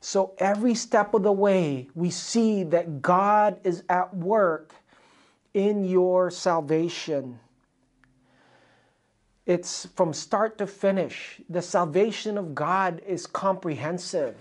So 0.00 0.34
every 0.38 0.74
step 0.74 1.14
of 1.14 1.22
the 1.22 1.32
way, 1.32 1.88
we 1.94 2.10
see 2.10 2.64
that 2.64 3.00
God 3.00 3.58
is 3.64 3.82
at 3.88 4.14
work 4.14 4.74
in 5.54 5.84
your 5.84 6.30
salvation. 6.30 7.40
It's 9.46 9.86
from 9.96 10.12
start 10.12 10.58
to 10.58 10.66
finish. 10.66 11.40
The 11.48 11.62
salvation 11.62 12.36
of 12.36 12.54
God 12.54 13.00
is 13.06 13.26
comprehensive. 13.26 14.36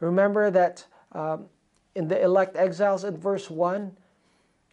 Remember 0.00 0.50
that 0.50 0.84
um, 1.12 1.46
in 1.94 2.08
the 2.08 2.20
elect 2.20 2.56
exiles 2.56 3.04
in 3.04 3.16
verse 3.16 3.50
1, 3.50 3.96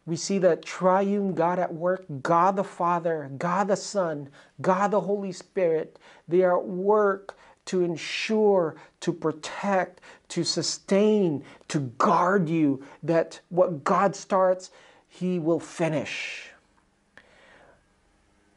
we 0.06 0.18
see 0.18 0.38
the 0.38 0.58
triune 0.58 1.34
God 1.34 1.60
at 1.60 1.74
work 1.74 2.06
God 2.22 2.58
the 2.58 2.64
Father, 2.64 3.32
God 3.38 3.70
the 3.70 3.78
Son, 3.78 4.30
God 4.62 4.92
the 4.92 5.02
Holy 5.02 5.32
Spirit. 5.32 5.98
They 6.28 6.42
are 6.42 6.58
at 6.58 6.66
work 6.66 7.38
to 7.66 7.82
ensure, 7.82 8.76
to 9.00 9.14
protect, 9.14 10.02
to 10.30 10.44
sustain, 10.44 11.46
to 11.70 11.80
guard 11.80 12.50
you, 12.50 12.84
that 13.02 13.40
what 13.50 13.86
God 13.86 14.16
starts, 14.16 14.72
He 15.08 15.40
will 15.40 15.62
finish. 15.62 16.50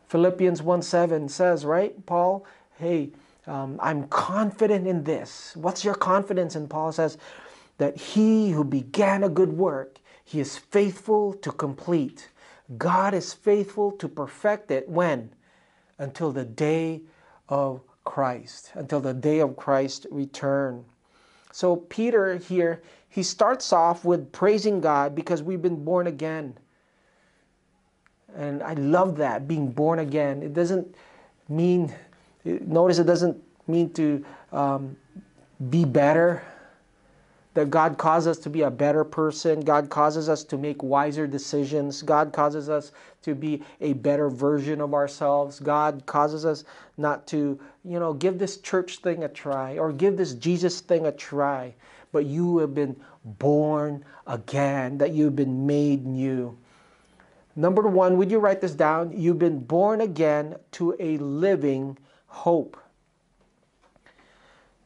Philippians 0.09 0.63
1 0.63 0.83
7 0.83 1.29
says, 1.29 1.65
right, 1.65 2.05
Paul, 2.07 2.45
hey, 2.79 3.11
um, 3.47 3.79
I'm 3.81 4.09
confident 4.09 4.87
in 4.87 5.05
this. 5.05 5.53
What's 5.55 5.85
your 5.85 5.95
confidence 5.95 6.57
in? 6.57 6.67
Paul 6.67 6.91
says 6.91 7.17
that 7.79 7.97
he 7.97 8.51
who 8.51 8.65
began 8.65 9.23
a 9.23 9.29
good 9.29 9.53
work, 9.53 9.99
he 10.25 10.41
is 10.41 10.57
faithful 10.57 11.35
to 11.35 11.53
complete. 11.53 12.29
God 12.79 13.15
is 13.15 13.33
faithful 13.33 13.93
to 13.93 14.09
perfect 14.09 14.71
it 14.71 14.89
when? 14.89 15.31
Until 15.99 16.33
the 16.33 16.45
day 16.45 17.03
of 17.49 17.81
Christ, 18.05 18.73
until 18.75 19.01
the 19.01 19.15
day 19.15 19.41
of 19.41 19.57
Christ's 19.57 20.07
return. 20.11 20.85
So, 21.53 21.77
Peter 21.77 22.37
here, 22.37 22.83
he 23.09 23.23
starts 23.23 23.73
off 23.73 24.05
with 24.05 24.31
praising 24.33 24.81
God 24.81 25.15
because 25.15 25.43
we've 25.43 25.63
been 25.63 25.85
born 25.85 26.07
again. 26.07 26.59
And 28.35 28.63
I 28.63 28.75
love 28.75 29.17
that, 29.19 29.49
being 29.49 29.71
born 29.71 29.99
again. 29.99 30.43
It 30.43 30.53
doesn't 30.53 30.95
mean, 31.49 31.95
notice 32.45 32.99
it 32.99 33.07
doesn't 33.07 33.43
mean 33.67 33.91
to 33.95 34.25
um, 34.53 34.97
be 35.71 35.85
better 35.85 36.43
that 37.57 37.71
God 37.71 37.97
causes 37.97 38.37
us 38.37 38.39
to 38.45 38.51
be 38.51 38.61
a 38.63 38.71
better 38.71 39.03
person. 39.03 39.61
God 39.61 39.89
causes 39.89 40.29
us 40.29 40.45
to 40.45 40.59
make 40.59 40.83
wiser 40.83 41.27
decisions. 41.27 42.03
God 42.03 42.31
causes 42.31 42.69
us 42.69 42.93
to 43.23 43.35
be 43.35 43.63
a 43.81 43.95
better 43.95 44.29
version 44.29 44.83
of 44.83 44.93
ourselves. 44.93 45.59
God 45.59 46.05
causes 46.05 46.45
us 46.45 46.65
not 46.99 47.27
to, 47.29 47.59
you 47.83 47.99
know, 47.99 48.13
give 48.13 48.39
this 48.39 48.59
church 48.59 48.99
thing 48.99 49.25
a 49.25 49.29
try 49.29 49.79
or 49.79 49.91
give 49.91 50.19
this 50.19 50.35
Jesus 50.35 50.81
thing 50.81 51.07
a 51.07 51.13
try. 51.13 51.75
But 52.13 52.27
you 52.27 52.59
have 52.59 52.75
been 52.75 52.95
born 53.25 54.05
again, 54.27 54.99
that 54.99 55.13
you've 55.13 55.37
been 55.37 55.67
made 55.67 56.05
new. 56.05 56.59
Number 57.57 57.89
one, 57.89 58.19
would 58.19 58.31
you 58.31 58.39
write 58.39 58.61
this 58.61 58.75
down? 58.75 59.19
You've 59.19 59.39
been 59.39 59.61
born 59.61 60.03
again 60.03 60.57
to 60.73 60.95
a 61.01 61.17
living 61.17 61.97
hope 62.27 62.77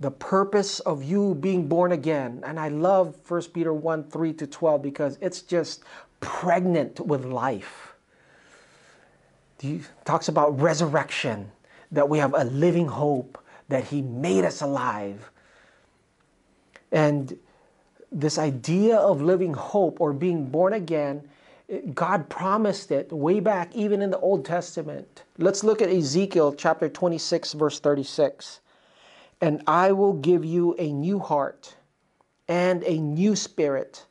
the 0.01 0.11
purpose 0.11 0.81
of 0.81 1.05
you 1.05 1.35
being 1.35 1.69
born 1.69 1.93
again. 1.93 2.43
And 2.45 2.59
I 2.59 2.69
love 2.69 3.17
1 3.29 3.43
Peter 3.53 3.73
1 3.73 4.05
3 4.05 4.33
to 4.33 4.47
12 4.47 4.83
because 4.83 5.19
it's 5.21 5.43
just 5.43 5.85
pregnant 6.21 6.99
with 7.01 7.27
life. 7.27 7.95
He 9.61 9.83
talks 10.07 10.29
about 10.29 10.59
resurrection, 10.59 11.53
that 11.93 12.09
we 12.09 12.19
have 12.19 12.33
a 12.35 12.45
living 12.45 12.89
hope, 12.89 13.39
that 13.69 13.85
He 13.85 14.01
made 14.01 14.45
us 14.47 14.63
alive. 14.63 15.31
And 16.91 17.39
this 18.11 18.39
idea 18.39 18.97
of 18.97 19.21
living 19.21 19.53
hope 19.53 20.01
or 20.01 20.15
being 20.15 20.47
born 20.47 20.73
again, 20.73 21.29
God 21.95 22.29
promised 22.31 22.91
it 22.91 23.13
way 23.13 23.39
back, 23.39 23.77
even 23.77 24.01
in 24.01 24.11
the 24.11 24.19
Old 24.19 24.47
Testament. 24.47 25.25
Let's 25.37 25.63
look 25.63 25.83
at 25.83 25.91
Ezekiel 25.91 26.55
chapter 26.55 26.89
26, 26.89 27.53
verse 27.53 27.79
36 27.81 28.61
and 29.41 29.63
I 29.67 29.93
will 29.93 30.13
give 30.13 30.45
you 30.45 30.75
a 30.79 30.93
new 30.93 31.19
heart 31.19 31.75
and 32.49 32.83
a 32.85 32.99
new 32.99 33.37
spirit. 33.37 34.05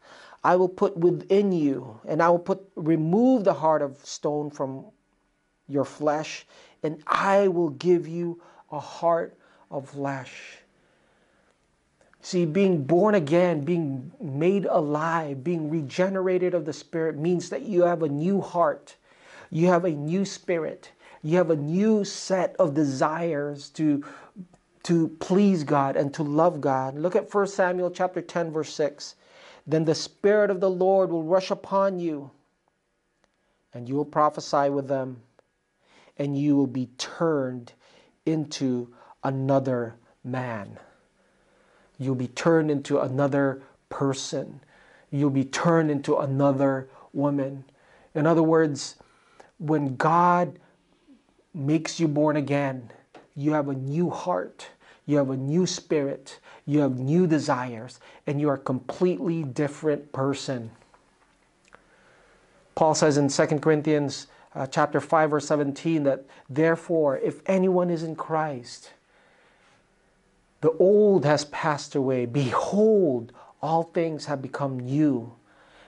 I 0.44 0.56
will 0.56 0.70
put 0.70 0.96
within 0.98 1.52
you, 1.52 2.00
and 2.08 2.22
I 2.24 2.30
will 2.30 2.40
put 2.40 2.72
remove 2.76 3.44
the 3.44 3.54
heart 3.54 3.82
of 3.82 3.98
stone 4.06 4.50
from 4.50 4.86
your 5.68 5.86
flesh, 5.86 6.46
and 6.82 7.04
I 7.06 7.50
will 7.50 7.70
give 7.70 8.08
you 8.08 8.42
a 8.72 8.80
heart 8.80 9.38
of 9.70 9.90
flesh. 9.90 10.60
See, 12.22 12.46
being 12.46 12.84
born 12.84 13.16
again, 13.16 13.62
being 13.62 14.12
made 14.22 14.66
alive, 14.66 15.44
being 15.44 15.70
regenerated 15.70 16.54
of 16.54 16.66
the 16.66 16.74
Spirit 16.74 17.18
means 17.18 17.50
that 17.50 17.62
you 17.62 17.84
have 17.84 18.04
a 18.04 18.10
new 18.10 18.42
heart, 18.42 18.96
you 19.50 19.68
have 19.68 19.86
a 19.86 19.92
new 19.92 20.26
spirit, 20.26 20.92
you 21.22 21.38
have 21.38 21.50
a 21.50 21.56
new 21.56 22.04
set 22.04 22.56
of 22.58 22.74
desires 22.74 23.70
to 23.70 24.04
to 24.90 25.08
please 25.20 25.64
God 25.64 25.96
and 25.96 26.12
to 26.16 26.24
love 26.24 26.60
God. 26.62 26.96
Look 26.96 27.16
at 27.16 27.32
1 27.32 27.46
Samuel 27.46 27.92
chapter 27.92 28.22
10 28.22 28.52
verse 28.52 28.74
6. 28.74 29.14
Then 29.68 29.86
the 29.86 29.94
spirit 29.94 30.50
of 30.50 30.62
the 30.62 30.70
Lord 30.72 31.12
will 31.12 31.22
rush 31.22 31.52
upon 31.52 32.00
you 32.00 32.32
and 33.72 33.88
you 33.88 33.94
will 33.94 34.04
prophesy 34.04 34.72
with 34.72 34.88
them 34.88 35.22
and 36.18 36.36
you 36.36 36.56
will 36.56 36.66
be 36.66 36.88
turned 36.98 37.74
into 38.26 38.92
another 39.24 39.94
man. 40.24 40.80
You'll 42.00 42.16
be 42.16 42.28
turned 42.28 42.72
into 42.72 43.00
another 43.00 43.62
person. 43.90 44.60
You'll 45.12 45.30
be 45.30 45.46
turned 45.46 45.92
into 45.92 46.18
another 46.18 46.90
woman. 47.14 47.66
In 48.16 48.26
other 48.26 48.42
words, 48.42 48.96
when 49.60 49.98
God 49.98 50.58
makes 51.54 52.00
you 52.00 52.08
born 52.08 52.38
again, 52.38 52.90
you 53.36 53.54
have 53.54 53.70
a 53.70 53.76
new 53.76 54.10
heart, 54.10 54.68
you 55.10 55.18
have 55.18 55.32
a 55.32 55.38
new 55.38 55.66
spirit, 55.66 56.40
you 56.68 56.82
have 56.82 57.00
new 57.00 57.26
desires, 57.26 58.00
and 58.28 58.40
you 58.40 58.48
are 58.48 58.54
a 58.54 58.60
completely 58.60 59.42
different 59.42 60.14
person. 60.14 60.70
Paul 62.76 62.94
says 62.94 63.18
in 63.18 63.28
2 63.28 63.60
Corinthians 63.60 64.28
uh, 64.54 64.68
chapter 64.68 65.02
5 65.02 65.32
verse 65.32 65.48
17 65.48 66.04
that 66.04 66.26
therefore 66.48 67.18
if 67.18 67.42
anyone 67.48 67.90
is 67.90 68.04
in 68.04 68.16
Christ 68.16 68.92
the 70.62 70.72
old 70.74 71.26
has 71.26 71.46
passed 71.46 71.94
away 71.96 72.26
behold 72.26 73.32
all 73.62 73.84
things 73.84 74.26
have 74.26 74.42
become 74.42 74.80
new 74.80 75.34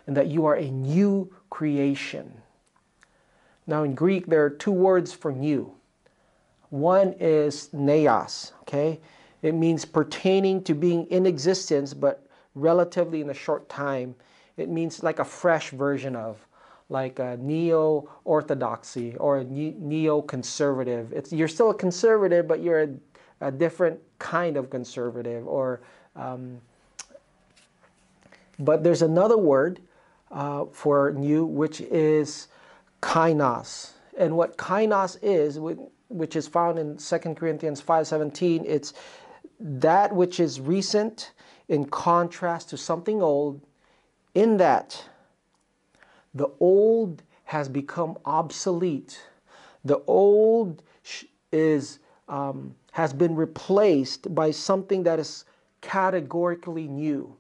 and 0.06 0.18
that 0.18 0.28
you 0.28 0.46
are 0.46 0.56
a 0.56 0.70
new 0.70 1.32
creation. 1.50 2.42
Now 3.66 3.84
in 3.84 3.96
Greek 3.96 4.26
there 4.26 4.44
are 4.44 4.50
two 4.50 4.72
words 4.72 5.14
for 5.14 5.32
new. 5.32 5.74
One 6.72 7.14
is 7.20 7.70
neos, 7.74 8.54
okay? 8.62 9.00
It 9.42 9.54
means 9.54 9.86
pertaining 9.86 10.64
to 10.64 10.74
being 10.74 11.06
in 11.08 11.26
existence, 11.26 11.94
but 11.94 12.26
relatively 12.56 13.22
in 13.22 13.30
a 13.30 13.34
short 13.34 13.68
time. 13.70 14.16
It 14.56 14.70
means 14.70 15.04
like 15.04 15.20
a 15.20 15.26
fresh 15.26 15.72
version 15.72 16.16
of, 16.16 16.46
like 16.90 17.20
a 17.20 17.38
neo-orthodoxy 17.42 19.16
or 19.18 19.38
a 19.38 19.44
neo-conservative. 19.44 21.12
It's 21.14 21.34
you're 21.34 21.48
still 21.48 21.72
a 21.72 21.76
conservative, 21.76 22.48
but 22.48 22.62
you're 22.62 22.84
a, 22.84 22.90
a 23.42 23.52
different 23.52 24.00
kind 24.20 24.56
of 24.58 24.70
conservative. 24.70 25.48
Or, 25.48 25.82
um, 26.16 26.62
but 28.60 28.84
there's 28.84 29.02
another 29.02 29.38
word 29.38 29.82
uh, 30.32 30.66
for 30.72 31.12
new, 31.12 31.46
which 31.46 31.82
is 31.82 32.48
kainos. 33.02 33.92
And 34.17 34.36
what 34.36 34.58
kainos 34.58 35.17
is, 35.21 35.60
which 36.10 36.36
is 36.36 36.47
found 36.47 36.80
in 36.80 36.97
2 36.97 37.36
Corinthians 37.36 37.82
5:17, 37.82 38.65
it's 38.65 38.93
that 39.60 40.13
which 40.13 40.39
is 40.39 40.60
recent 40.60 41.32
in 41.67 41.86
contrast 41.86 42.69
to 42.69 42.78
something 42.78 43.21
old, 43.21 43.62
in 44.34 44.58
that 44.58 45.06
the 46.34 46.50
old 46.60 47.24
has 47.45 47.69
become 47.69 48.17
obsolete. 48.26 49.21
The 49.84 50.02
old 50.08 50.84
is 51.52 52.00
um, 52.28 52.76
has 52.91 53.13
been 53.13 53.36
replaced 53.36 54.34
by 54.34 54.52
something 54.52 55.04
that 55.04 55.19
is 55.19 55.45
categorically 55.82 56.88
new. 56.88 57.36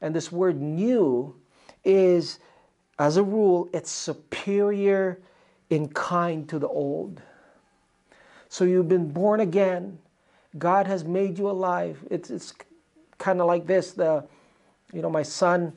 And 0.00 0.14
this 0.14 0.32
word 0.32 0.60
new 0.60 1.34
is, 1.84 2.38
as 2.98 3.16
a 3.16 3.22
rule, 3.22 3.68
it's 3.72 3.90
superior 3.90 5.20
in 5.70 5.88
kind 5.88 6.48
to 6.48 6.58
the 6.58 6.68
old. 6.68 7.22
So 8.48 8.64
you've 8.64 8.88
been 8.88 9.12
born 9.12 9.40
again. 9.40 9.98
God 10.58 10.86
has 10.88 11.04
made 11.04 11.38
you 11.38 11.48
alive. 11.48 12.04
It's, 12.10 12.28
it's 12.28 12.52
kind 13.18 13.40
of 13.40 13.46
like 13.46 13.66
this. 13.66 13.92
The, 13.92 14.24
you 14.92 15.00
know, 15.00 15.10
my 15.10 15.22
son, 15.22 15.72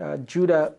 uh, 0.00 0.18
Judah, 0.18 0.74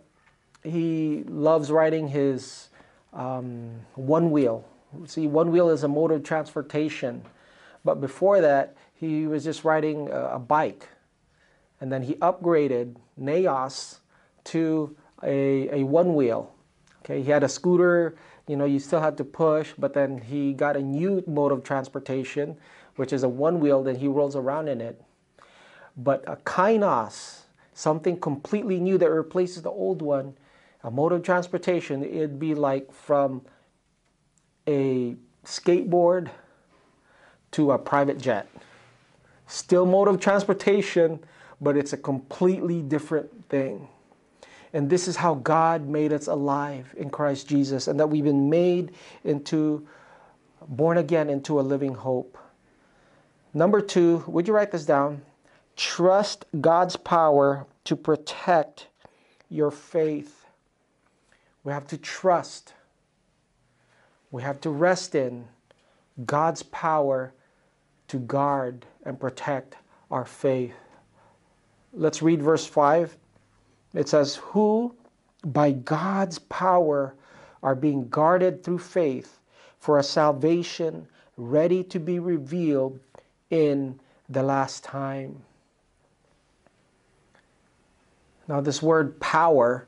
he 0.63 1.23
loves 1.27 1.69
riding 1.69 2.07
his 2.07 2.69
um, 3.13 3.81
one 3.95 4.31
wheel. 4.31 4.65
See, 5.05 5.27
one 5.27 5.51
wheel 5.51 5.69
is 5.69 5.83
a 5.83 5.87
mode 5.89 6.11
of 6.11 6.23
transportation. 6.23 7.23
But 7.83 7.99
before 7.99 8.39
that, 8.41 8.75
he 8.93 9.27
was 9.27 9.43
just 9.43 9.65
riding 9.65 10.09
a, 10.09 10.35
a 10.35 10.39
bike. 10.39 10.87
And 11.81 11.91
then 11.91 12.03
he 12.03 12.15
upgraded 12.15 12.95
Neos 13.19 13.99
to 14.45 14.95
a, 15.21 15.81
a 15.81 15.83
one 15.83 16.15
wheel. 16.15 16.53
Okay, 17.09 17.23
he 17.23 17.31
had 17.31 17.43
a 17.43 17.49
scooter 17.49 18.15
you 18.49 18.55
know, 18.55 18.65
you 18.65 18.79
still 18.79 18.99
had 18.99 19.15
to 19.17 19.23
push, 19.23 19.73
but 19.77 19.93
then 19.93 20.17
he 20.17 20.53
got 20.53 20.75
a 20.75 20.81
new 20.81 21.23
mode 21.27 21.51
of 21.51 21.63
transportation, 21.63 22.57
which 22.95 23.13
is 23.13 23.21
a 23.21 23.29
one 23.29 23.59
wheel, 23.59 23.83
then 23.83 23.95
he 23.95 24.07
rolls 24.07 24.35
around 24.35 24.67
in 24.67 24.81
it. 24.81 24.99
But 25.95 26.23
a 26.25 26.35
kainos, 26.35 27.41
something 27.75 28.19
completely 28.19 28.79
new 28.79 28.97
that 28.97 29.11
replaces 29.11 29.61
the 29.61 29.69
old 29.69 30.01
one, 30.01 30.33
a 30.83 30.89
mode 30.89 31.11
of 31.11 31.21
transportation, 31.21 32.03
it'd 32.03 32.39
be 32.39 32.55
like 32.55 32.91
from 32.91 33.43
a 34.67 35.15
skateboard 35.45 36.31
to 37.51 37.71
a 37.71 37.77
private 37.77 38.17
jet. 38.17 38.49
Still 39.45 39.85
mode 39.85 40.07
of 40.07 40.19
transportation, 40.19 41.19
but 41.61 41.77
it's 41.77 41.93
a 41.93 41.97
completely 41.97 42.81
different 42.81 43.47
thing. 43.47 43.89
And 44.73 44.89
this 44.89 45.07
is 45.07 45.15
how 45.15 45.35
God 45.35 45.87
made 45.87 46.13
us 46.13 46.27
alive 46.27 46.93
in 46.97 47.09
Christ 47.09 47.47
Jesus, 47.47 47.87
and 47.87 47.99
that 47.99 48.07
we've 48.07 48.23
been 48.23 48.49
made 48.49 48.91
into, 49.23 49.87
born 50.67 50.97
again 50.97 51.29
into 51.29 51.59
a 51.59 51.61
living 51.61 51.95
hope. 51.95 52.37
Number 53.53 53.81
two, 53.81 54.23
would 54.27 54.47
you 54.47 54.53
write 54.53 54.71
this 54.71 54.85
down? 54.85 55.23
Trust 55.75 56.45
God's 56.61 56.95
power 56.95 57.65
to 57.85 57.95
protect 57.95 58.87
your 59.49 59.71
faith. 59.71 60.45
We 61.63 61.73
have 61.73 61.87
to 61.87 61.97
trust, 61.97 62.73
we 64.31 64.43
have 64.43 64.61
to 64.61 64.69
rest 64.69 65.15
in 65.15 65.47
God's 66.25 66.63
power 66.63 67.33
to 68.09 68.17
guard 68.19 68.85
and 69.03 69.19
protect 69.19 69.75
our 70.11 70.25
faith. 70.25 70.75
Let's 71.93 72.21
read 72.21 72.41
verse 72.41 72.65
5. 72.65 73.17
It 73.93 74.09
says, 74.09 74.35
Who 74.35 74.95
by 75.45 75.71
God's 75.71 76.39
power 76.39 77.15
are 77.63 77.75
being 77.75 78.09
guarded 78.09 78.63
through 78.63 78.79
faith 78.79 79.39
for 79.79 79.97
a 79.97 80.03
salvation 80.03 81.07
ready 81.37 81.83
to 81.85 81.99
be 81.99 82.19
revealed 82.19 82.99
in 83.49 83.99
the 84.27 84.43
last 84.43 84.83
time. 84.83 85.41
Now, 88.47 88.61
this 88.61 88.81
word 88.81 89.19
power 89.19 89.87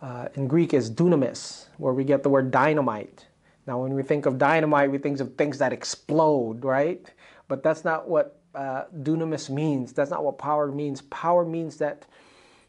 uh, 0.00 0.28
in 0.34 0.48
Greek 0.48 0.74
is 0.74 0.90
dunamis, 0.90 1.66
where 1.76 1.92
we 1.92 2.04
get 2.04 2.22
the 2.22 2.28
word 2.28 2.50
dynamite. 2.50 3.26
Now, 3.66 3.80
when 3.80 3.94
we 3.94 4.02
think 4.02 4.26
of 4.26 4.38
dynamite, 4.38 4.90
we 4.90 4.98
think 4.98 5.20
of 5.20 5.36
things 5.36 5.58
that 5.58 5.72
explode, 5.72 6.64
right? 6.64 7.08
But 7.48 7.62
that's 7.62 7.84
not 7.84 8.08
what 8.08 8.40
uh, 8.54 8.84
dunamis 9.02 9.48
means. 9.48 9.92
That's 9.92 10.10
not 10.10 10.24
what 10.24 10.38
power 10.38 10.72
means. 10.72 11.02
Power 11.02 11.44
means 11.44 11.76
that 11.76 12.06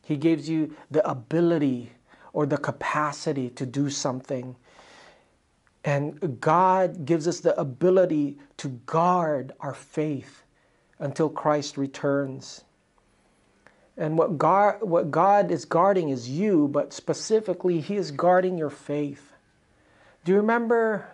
he 0.03 0.17
gives 0.17 0.49
you 0.49 0.75
the 0.91 1.07
ability 1.09 1.91
or 2.33 2.45
the 2.45 2.57
capacity 2.57 3.49
to 3.51 3.65
do 3.65 3.89
something. 3.89 4.55
And 5.85 6.39
God 6.39 7.05
gives 7.05 7.27
us 7.27 7.39
the 7.39 7.57
ability 7.59 8.37
to 8.57 8.69
guard 8.85 9.53
our 9.59 9.73
faith 9.73 10.43
until 10.99 11.29
Christ 11.29 11.77
returns. 11.77 12.63
And 13.97 14.17
what 14.17 14.37
God, 14.37 14.81
what 14.81 15.11
God 15.11 15.51
is 15.51 15.65
guarding 15.65 16.09
is 16.09 16.29
you, 16.29 16.67
but 16.67 16.93
specifically, 16.93 17.79
He 17.79 17.95
is 17.95 18.11
guarding 18.11 18.57
your 18.57 18.69
faith. 18.69 19.33
Do 20.25 20.31
you 20.31 20.37
remember 20.37 21.07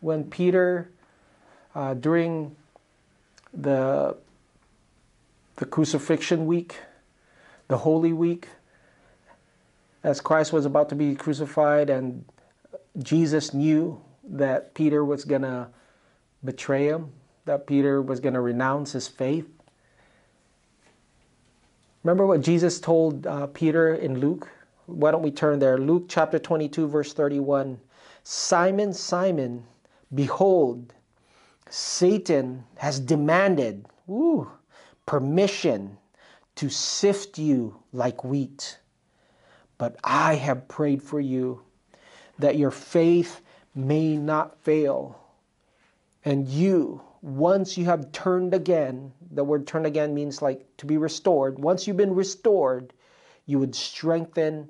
when 0.00 0.24
Peter, 0.24 0.90
uh, 1.74 1.94
during 1.94 2.56
the, 3.54 4.16
the 5.56 5.64
crucifixion 5.64 6.46
week, 6.46 6.76
the 7.68 7.76
Holy 7.76 8.12
Week, 8.12 8.48
as 10.02 10.20
Christ 10.20 10.52
was 10.52 10.64
about 10.64 10.88
to 10.88 10.94
be 10.94 11.14
crucified, 11.14 11.90
and 11.90 12.24
Jesus 12.98 13.52
knew 13.52 14.00
that 14.24 14.74
Peter 14.74 15.04
was 15.04 15.24
going 15.24 15.42
to 15.42 15.68
betray 16.44 16.86
him, 16.86 17.12
that 17.44 17.66
Peter 17.66 18.00
was 18.00 18.20
going 18.20 18.34
to 18.34 18.40
renounce 18.40 18.92
his 18.92 19.06
faith. 19.06 19.46
Remember 22.04 22.26
what 22.26 22.40
Jesus 22.40 22.80
told 22.80 23.26
uh, 23.26 23.46
Peter 23.48 23.94
in 23.94 24.18
Luke? 24.18 24.48
Why 24.86 25.10
don't 25.10 25.22
we 25.22 25.30
turn 25.30 25.58
there? 25.58 25.76
Luke 25.76 26.06
chapter 26.08 26.38
22, 26.38 26.88
verse 26.88 27.12
31. 27.12 27.78
Simon, 28.24 28.92
Simon, 28.94 29.64
behold, 30.14 30.94
Satan 31.68 32.64
has 32.76 32.98
demanded 32.98 33.84
woo, 34.06 34.50
permission 35.04 35.98
to 36.58 36.68
sift 36.68 37.38
you 37.38 37.76
like 37.92 38.24
wheat. 38.24 38.80
But 39.78 39.96
I 40.02 40.34
have 40.34 40.66
prayed 40.66 41.04
for 41.04 41.20
you 41.20 41.62
that 42.40 42.56
your 42.56 42.72
faith 42.72 43.40
may 43.76 44.16
not 44.16 44.58
fail. 44.64 45.20
And 46.24 46.48
you, 46.48 47.00
once 47.22 47.78
you 47.78 47.84
have 47.84 48.10
turned 48.10 48.54
again, 48.54 49.12
the 49.30 49.44
word 49.44 49.68
turn 49.68 49.86
again 49.86 50.14
means 50.14 50.42
like 50.42 50.66
to 50.78 50.86
be 50.86 50.96
restored. 50.96 51.60
Once 51.60 51.86
you've 51.86 51.96
been 51.96 52.16
restored, 52.16 52.92
you 53.46 53.60
would 53.60 53.76
strengthen 53.76 54.68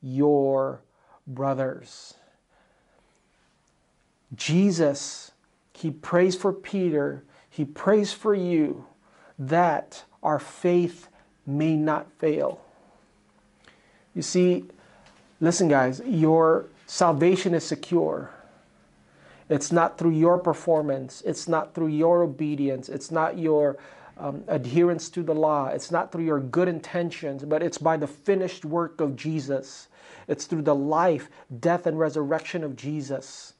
your 0.00 0.82
brothers. 1.26 2.14
Jesus, 4.36 5.32
he 5.72 5.90
prays 5.90 6.36
for 6.36 6.52
Peter, 6.52 7.24
he 7.50 7.64
prays 7.64 8.12
for 8.12 8.34
you 8.34 8.86
that 9.36 10.04
our 10.22 10.38
faith 10.38 11.08
may 11.46 11.76
not 11.76 12.10
fail. 12.18 12.60
You 14.14 14.22
see, 14.22 14.64
listen, 15.40 15.68
guys, 15.68 16.00
your 16.06 16.66
salvation 16.86 17.54
is 17.54 17.64
secure. 17.64 18.30
It's 19.48 19.70
not 19.70 19.98
through 19.98 20.12
your 20.12 20.38
performance, 20.38 21.22
it's 21.26 21.48
not 21.48 21.74
through 21.74 21.88
your 21.88 22.22
obedience, 22.22 22.88
it's 22.88 23.10
not 23.10 23.38
your 23.38 23.76
um, 24.16 24.44
adherence 24.48 25.10
to 25.10 25.22
the 25.22 25.34
law, 25.34 25.66
it's 25.66 25.90
not 25.90 26.12
through 26.12 26.24
your 26.24 26.40
good 26.40 26.68
intentions, 26.68 27.44
but 27.44 27.62
it's 27.62 27.78
by 27.78 27.96
the 27.96 28.06
finished 28.06 28.64
work 28.64 29.00
of 29.00 29.16
Jesus. 29.16 29.88
It's 30.28 30.46
through 30.46 30.62
the 30.62 30.74
life, 30.74 31.28
death, 31.60 31.86
and 31.86 31.98
resurrection 31.98 32.64
of 32.64 32.76
Jesus. 32.76 33.52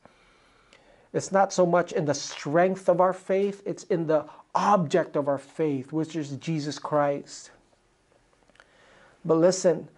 It's 1.12 1.30
not 1.30 1.52
so 1.52 1.66
much 1.66 1.92
in 1.92 2.06
the 2.06 2.14
strength 2.14 2.88
of 2.88 3.00
our 3.00 3.12
faith, 3.12 3.62
it's 3.66 3.84
in 3.84 4.06
the 4.06 4.24
object 4.54 5.16
of 5.16 5.28
our 5.28 5.38
faith, 5.38 5.92
which 5.92 6.16
is 6.16 6.30
Jesus 6.36 6.78
Christ. 6.78 7.50
But 9.24 9.38
listen, 9.38 9.88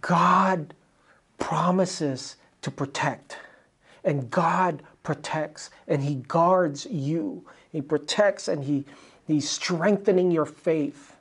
God 0.00 0.74
promises 1.38 2.36
to 2.62 2.70
protect, 2.70 3.38
and 4.04 4.30
God 4.30 4.82
protects, 5.02 5.70
and 5.88 6.02
He 6.02 6.16
guards 6.16 6.86
you. 6.86 7.44
He 7.70 7.82
protects 7.82 8.48
and 8.48 8.64
He 8.64 8.84
He's 9.26 9.48
strengthening 9.48 10.30
your 10.30 10.46
faith. 10.46 11.16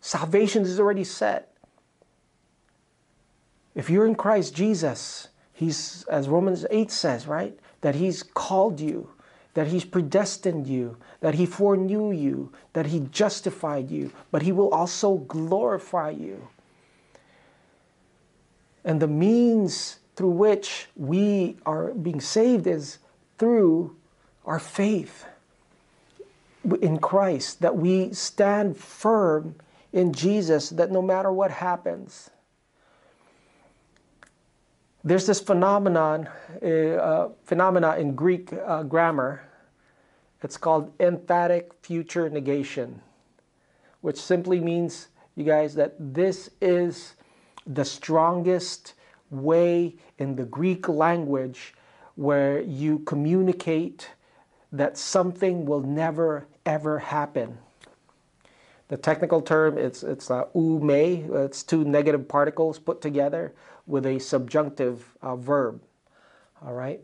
Salvation 0.00 0.62
is 0.62 0.80
already 0.80 1.04
set. 1.04 1.52
If 3.74 3.90
you're 3.90 4.06
in 4.06 4.14
Christ 4.14 4.54
Jesus, 4.54 5.28
He's, 5.52 6.04
as 6.10 6.28
Romans 6.28 6.66
8 6.70 6.90
says, 6.90 7.26
right? 7.26 7.58
That 7.80 7.94
He's 7.94 8.22
called 8.22 8.80
you 8.80 9.10
that 9.56 9.68
He's 9.68 9.86
predestined 9.86 10.66
you, 10.66 10.98
that 11.20 11.34
He 11.34 11.46
foreknew 11.46 12.12
you, 12.12 12.52
that 12.74 12.84
He 12.84 13.00
justified 13.10 13.90
you, 13.90 14.12
but 14.30 14.42
He 14.42 14.52
will 14.52 14.68
also 14.68 15.16
glorify 15.16 16.10
you. 16.10 16.48
And 18.84 19.00
the 19.00 19.08
means 19.08 19.98
through 20.14 20.32
which 20.32 20.88
we 20.94 21.56
are 21.64 21.88
being 21.94 22.20
saved 22.20 22.66
is 22.66 22.98
through 23.38 23.96
our 24.44 24.58
faith 24.58 25.24
in 26.82 26.98
Christ, 26.98 27.62
that 27.62 27.76
we 27.76 28.12
stand 28.12 28.76
firm 28.76 29.54
in 29.90 30.12
Jesus, 30.12 30.68
that 30.68 30.90
no 30.90 31.00
matter 31.00 31.32
what 31.32 31.50
happens, 31.50 32.28
there's 35.06 35.24
this 35.24 35.40
phenomenon, 35.40 36.28
uh, 36.60 36.66
uh, 36.66 37.28
phenomena 37.44 37.94
in 37.94 38.16
Greek 38.16 38.52
uh, 38.52 38.82
grammar. 38.82 39.40
It's 40.42 40.56
called 40.56 40.92
emphatic 40.98 41.72
future 41.80 42.28
negation, 42.28 43.00
which 44.00 44.20
simply 44.20 44.58
means, 44.58 45.08
you 45.36 45.44
guys, 45.44 45.76
that 45.76 45.94
this 45.98 46.50
is 46.60 47.14
the 47.68 47.84
strongest 47.84 48.94
way 49.30 49.94
in 50.18 50.34
the 50.34 50.44
Greek 50.44 50.88
language 50.88 51.74
where 52.16 52.60
you 52.60 52.98
communicate 53.00 54.10
that 54.72 54.98
something 54.98 55.66
will 55.66 55.82
never 55.82 56.48
ever 56.64 56.98
happen. 56.98 57.58
The 58.88 58.96
technical 58.96 59.42
term 59.42 59.78
it's 59.78 60.02
it's 60.02 60.30
uh, 60.30 60.44
may. 60.54 61.24
It's 61.28 61.62
two 61.62 61.84
negative 61.84 62.28
particles 62.28 62.78
put 62.78 63.00
together 63.00 63.52
with 63.86 64.06
a 64.06 64.18
subjunctive 64.18 65.16
uh, 65.22 65.36
verb. 65.36 65.82
All 66.64 66.72
right. 66.72 67.00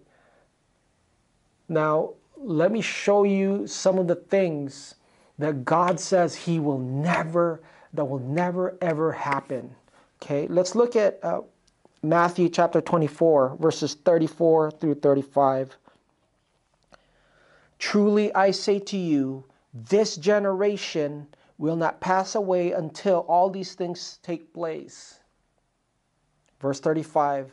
Now, 1.68 2.14
let 2.36 2.70
me 2.72 2.80
show 2.80 3.24
you 3.24 3.66
some 3.66 3.98
of 3.98 4.06
the 4.06 4.14
things 4.14 4.94
that 5.38 5.64
God 5.64 5.98
says 5.98 6.34
He 6.34 6.60
will 6.60 6.78
never, 6.78 7.62
that 7.92 8.04
will 8.04 8.18
never 8.20 8.76
ever 8.80 9.12
happen. 9.12 9.74
Okay, 10.22 10.46
let's 10.46 10.74
look 10.74 10.94
at 10.94 11.18
uh, 11.24 11.42
Matthew 12.02 12.48
chapter 12.48 12.80
24, 12.80 13.56
verses 13.60 13.94
34 13.94 14.70
through 14.72 14.94
35. 14.96 15.76
Truly 17.78 18.32
I 18.34 18.52
say 18.52 18.78
to 18.78 18.96
you, 18.96 19.44
this 19.74 20.16
generation 20.16 21.26
will 21.58 21.76
not 21.76 22.00
pass 22.00 22.34
away 22.34 22.72
until 22.72 23.20
all 23.28 23.50
these 23.50 23.74
things 23.74 24.18
take 24.22 24.52
place. 24.52 25.20
Verse 26.60 26.80
35 26.80 27.50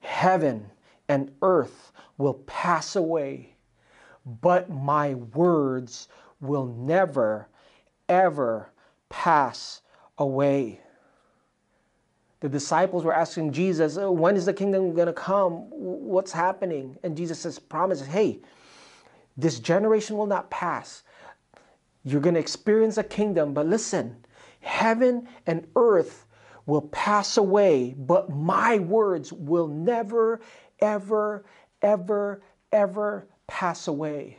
Heaven 0.00 0.70
and 1.08 1.32
earth 1.42 1.92
will 2.18 2.34
pass 2.34 2.96
away, 2.96 3.56
but 4.24 4.70
my 4.70 5.14
words 5.14 6.08
will 6.40 6.66
never, 6.66 7.48
ever 8.08 8.70
pass 9.08 9.80
away. 10.18 10.80
The 12.40 12.48
disciples 12.50 13.04
were 13.04 13.14
asking 13.14 13.52
Jesus, 13.52 13.96
oh, 13.96 14.12
When 14.12 14.36
is 14.36 14.44
the 14.44 14.52
kingdom 14.52 14.94
going 14.94 15.06
to 15.06 15.14
come? 15.14 15.70
What's 15.70 16.32
happening? 16.32 16.98
And 17.02 17.16
Jesus 17.16 17.40
says, 17.40 17.58
promises, 17.58 18.06
Hey, 18.06 18.40
this 19.36 19.58
generation 19.58 20.16
will 20.16 20.26
not 20.26 20.50
pass. 20.50 21.02
You're 22.04 22.20
going 22.20 22.34
to 22.34 22.40
experience 22.40 22.98
a 22.98 23.04
kingdom, 23.04 23.54
but 23.54 23.66
listen, 23.66 24.24
heaven 24.60 25.26
and 25.46 25.66
earth 25.74 26.26
will 26.66 26.82
pass 26.82 27.36
away, 27.36 27.94
but 27.96 28.30
my 28.30 28.78
words 28.78 29.32
will 29.32 29.68
never, 29.68 30.40
ever, 30.80 31.44
ever, 31.82 32.42
ever 32.72 33.26
pass 33.46 33.88
away. 33.88 34.38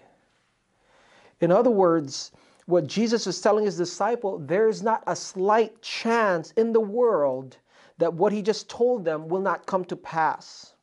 In 1.41 1.51
other 1.51 1.69
words, 1.69 2.32
what 2.65 2.88
Jesus 2.88 3.28
is 3.28 3.41
telling 3.41 3.65
his 3.65 3.78
disciple, 3.78 4.39
there 4.39 4.67
is 4.67 4.82
not 4.82 5.04
a 5.06 5.15
slight 5.15 5.82
chance 5.82 6.51
in 6.51 6.73
the 6.73 6.80
world 6.80 7.58
that 7.97 8.13
what 8.13 8.34
he 8.34 8.41
just 8.41 8.69
told 8.69 9.06
them 9.06 9.28
will 9.28 9.41
not 9.41 9.65
come 9.65 9.86
to 9.86 9.95
pass. 9.95 10.73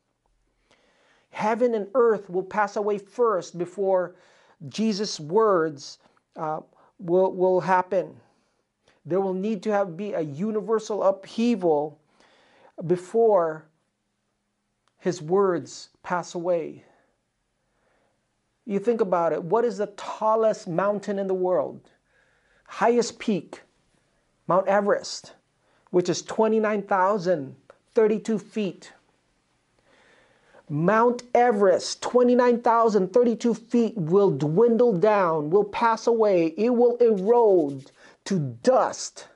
Heaven 1.31 1.75
and 1.75 1.89
earth 1.95 2.29
will 2.31 2.43
pass 2.43 2.77
away 2.77 2.99
first 2.99 3.59
before 3.59 4.15
Jesus' 4.69 5.19
words 5.19 5.99
uh, 6.37 6.61
will, 7.03 7.33
will 7.33 7.61
happen. 7.61 8.21
There 9.05 9.21
will 9.21 9.35
need 9.35 9.63
to 9.65 9.73
have 9.73 9.97
be 9.97 10.13
a 10.13 10.21
universal 10.21 11.03
upheaval 11.03 11.99
before 12.87 13.67
his 14.99 15.21
words 15.21 15.89
pass 16.03 16.35
away. 16.35 16.85
You 18.65 18.79
think 18.79 19.01
about 19.01 19.33
it. 19.33 19.43
What 19.43 19.65
is 19.65 19.79
the 19.79 19.93
tallest 19.97 20.69
mountain 20.69 21.19
in 21.19 21.27
the 21.27 21.35
world? 21.35 21.91
Highest 22.65 23.19
peak, 23.19 23.63
Mount 24.47 24.69
Everest, 24.69 25.33
which 25.91 26.09
is 26.09 26.23
29,032 26.23 28.39
feet. 28.39 28.93
Mount 30.73 31.23
Everest, 31.35 32.01
29,032 32.03 33.55
feet, 33.55 33.97
will 33.97 34.31
dwindle 34.31 34.93
down, 34.99 35.51
will 35.51 35.65
pass 35.65 36.07
away, 36.07 36.47
it 36.57 36.71
will 36.71 36.97
erode 36.97 37.91
to 38.25 38.39
dust 38.39 39.29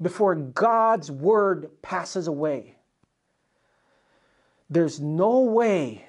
before 0.00 0.34
God's 0.34 1.10
word 1.10 1.70
passes 1.82 2.26
away. 2.26 2.76
There's 4.70 5.00
no 5.00 5.40
way 5.40 6.06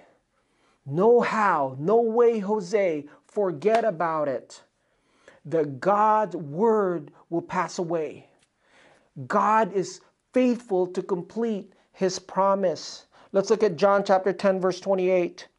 no 0.85 1.19
how, 1.21 1.75
no 1.79 1.99
way, 2.01 2.39
Jose, 2.39 3.05
forget 3.25 3.83
about 3.83 4.27
it. 4.27 4.61
The 5.43 5.65
God's 5.65 6.35
word 6.35 7.11
will 7.29 7.41
pass 7.41 7.79
away. 7.79 8.27
God 9.27 9.73
is 9.73 10.01
faithful 10.33 10.87
to 10.87 11.01
complete 11.01 11.73
his 11.91 12.19
promise. 12.19 13.05
Let's 13.35 13.49
look 13.49 13.63
at 13.63 13.75
John 13.75 14.05
chapter 14.05 14.31
10, 14.31 14.61
verse 14.61 14.79
28. 14.79 15.49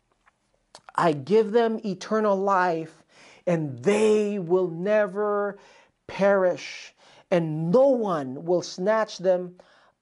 I 0.94 1.12
give 1.12 1.52
them 1.52 1.78
eternal 1.84 2.34
life, 2.34 3.04
and 3.46 3.78
they 3.80 4.38
will 4.38 4.68
never 4.68 5.58
perish, 6.06 6.94
and 7.30 7.70
no 7.70 7.88
one 7.88 8.46
will 8.46 8.62
snatch 8.62 9.18
them 9.18 9.56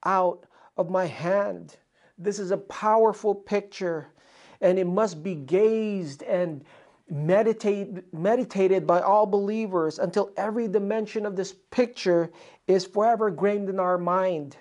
out 0.05 0.45
of 0.77 0.89
my 0.89 1.05
hand. 1.05 1.75
This 2.17 2.39
is 2.39 2.51
a 2.51 2.57
powerful 2.57 3.35
picture 3.35 4.07
and 4.61 4.79
it 4.79 4.87
must 4.87 5.21
be 5.21 5.35
gazed 5.35 6.23
and 6.23 6.63
meditate, 7.09 8.13
meditated 8.13 8.87
by 8.87 9.01
all 9.01 9.25
believers 9.25 9.99
until 9.99 10.31
every 10.37 10.69
dimension 10.69 11.25
of 11.25 11.35
this 11.35 11.53
picture 11.71 12.31
is 12.67 12.85
forever 12.85 13.29
grained 13.29 13.67
in 13.67 13.81
our 13.81 13.97
mind. 13.97 14.55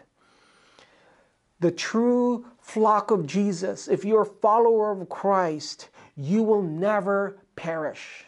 The 1.60 1.70
true 1.70 2.44
flock 2.64 3.10
of 3.10 3.26
Jesus, 3.26 3.88
if 3.88 4.04
you're 4.04 4.22
a 4.22 4.26
follower 4.26 4.90
of 4.90 5.08
Christ, 5.08 5.90
you 6.16 6.42
will 6.42 6.62
never 6.62 7.38
perish. 7.56 8.24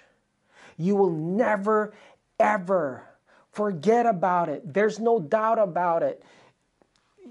You 0.76 0.94
will 0.94 1.10
never, 1.10 1.94
ever 2.38 3.02
forget 3.50 4.06
about 4.06 4.48
it. 4.48 4.72
There's 4.72 5.00
no 5.00 5.18
doubt 5.18 5.58
about 5.58 6.02
it 6.02 6.22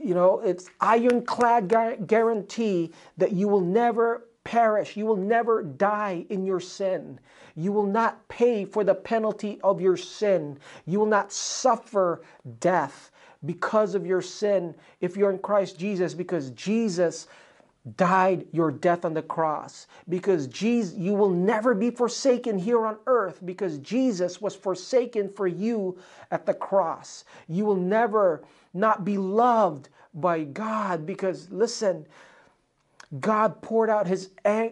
you 0.06 0.14
know, 0.14 0.40
it's 0.42 0.70
ironclad 0.82 2.08
guarantee 2.08 2.92
that 3.18 3.32
you 3.32 3.48
will 3.48 3.62
never 3.62 4.28
perish. 4.44 4.96
You 4.96 5.06
will 5.06 5.16
never 5.16 5.64
die 5.64 6.26
in 6.30 6.46
your 6.46 6.60
sin. 6.60 7.20
You 7.56 7.72
will 7.72 7.86
not 7.86 8.28
pay 8.28 8.66
for 8.66 8.84
the 8.84 8.94
penalty 8.94 9.60
of 9.64 9.82
your 9.82 9.98
sin. 9.98 10.60
You 10.86 11.00
will 11.00 11.08
not 11.08 11.32
suffer 11.32 12.22
death 12.60 13.12
because 13.46 13.96
of 13.96 14.06
your 14.06 14.22
sin 14.22 14.76
if 15.02 15.16
you're 15.16 15.32
in 15.32 15.40
Christ 15.40 15.78
Jesus, 15.78 16.14
because 16.14 16.50
Jesus 16.52 17.28
died 17.98 18.48
your 18.52 18.72
death 18.72 19.06
on 19.06 19.14
the 19.14 19.22
cross 19.22 19.86
because 20.10 20.48
Jesus 20.48 20.96
you 20.98 21.14
will 21.14 21.30
never 21.30 21.76
be 21.76 21.92
forsaken 21.92 22.58
here 22.58 22.84
on 22.84 22.98
earth 23.06 23.40
because 23.46 23.78
Jesus 23.78 24.42
was 24.42 24.56
forsaken 24.56 25.30
for 25.30 25.46
you 25.46 25.96
at 26.32 26.48
the 26.48 26.54
cross. 26.54 27.26
You 27.48 27.64
will 27.64 27.76
never 27.76 28.44
not 28.74 29.06
be 29.06 29.20
loved 29.20 29.90
by 30.16 30.46
God 30.46 31.06
because 31.06 31.52
listen 31.52 32.08
God 33.20 33.62
poured 33.62 33.90
out 33.90 34.08
his 34.08 34.30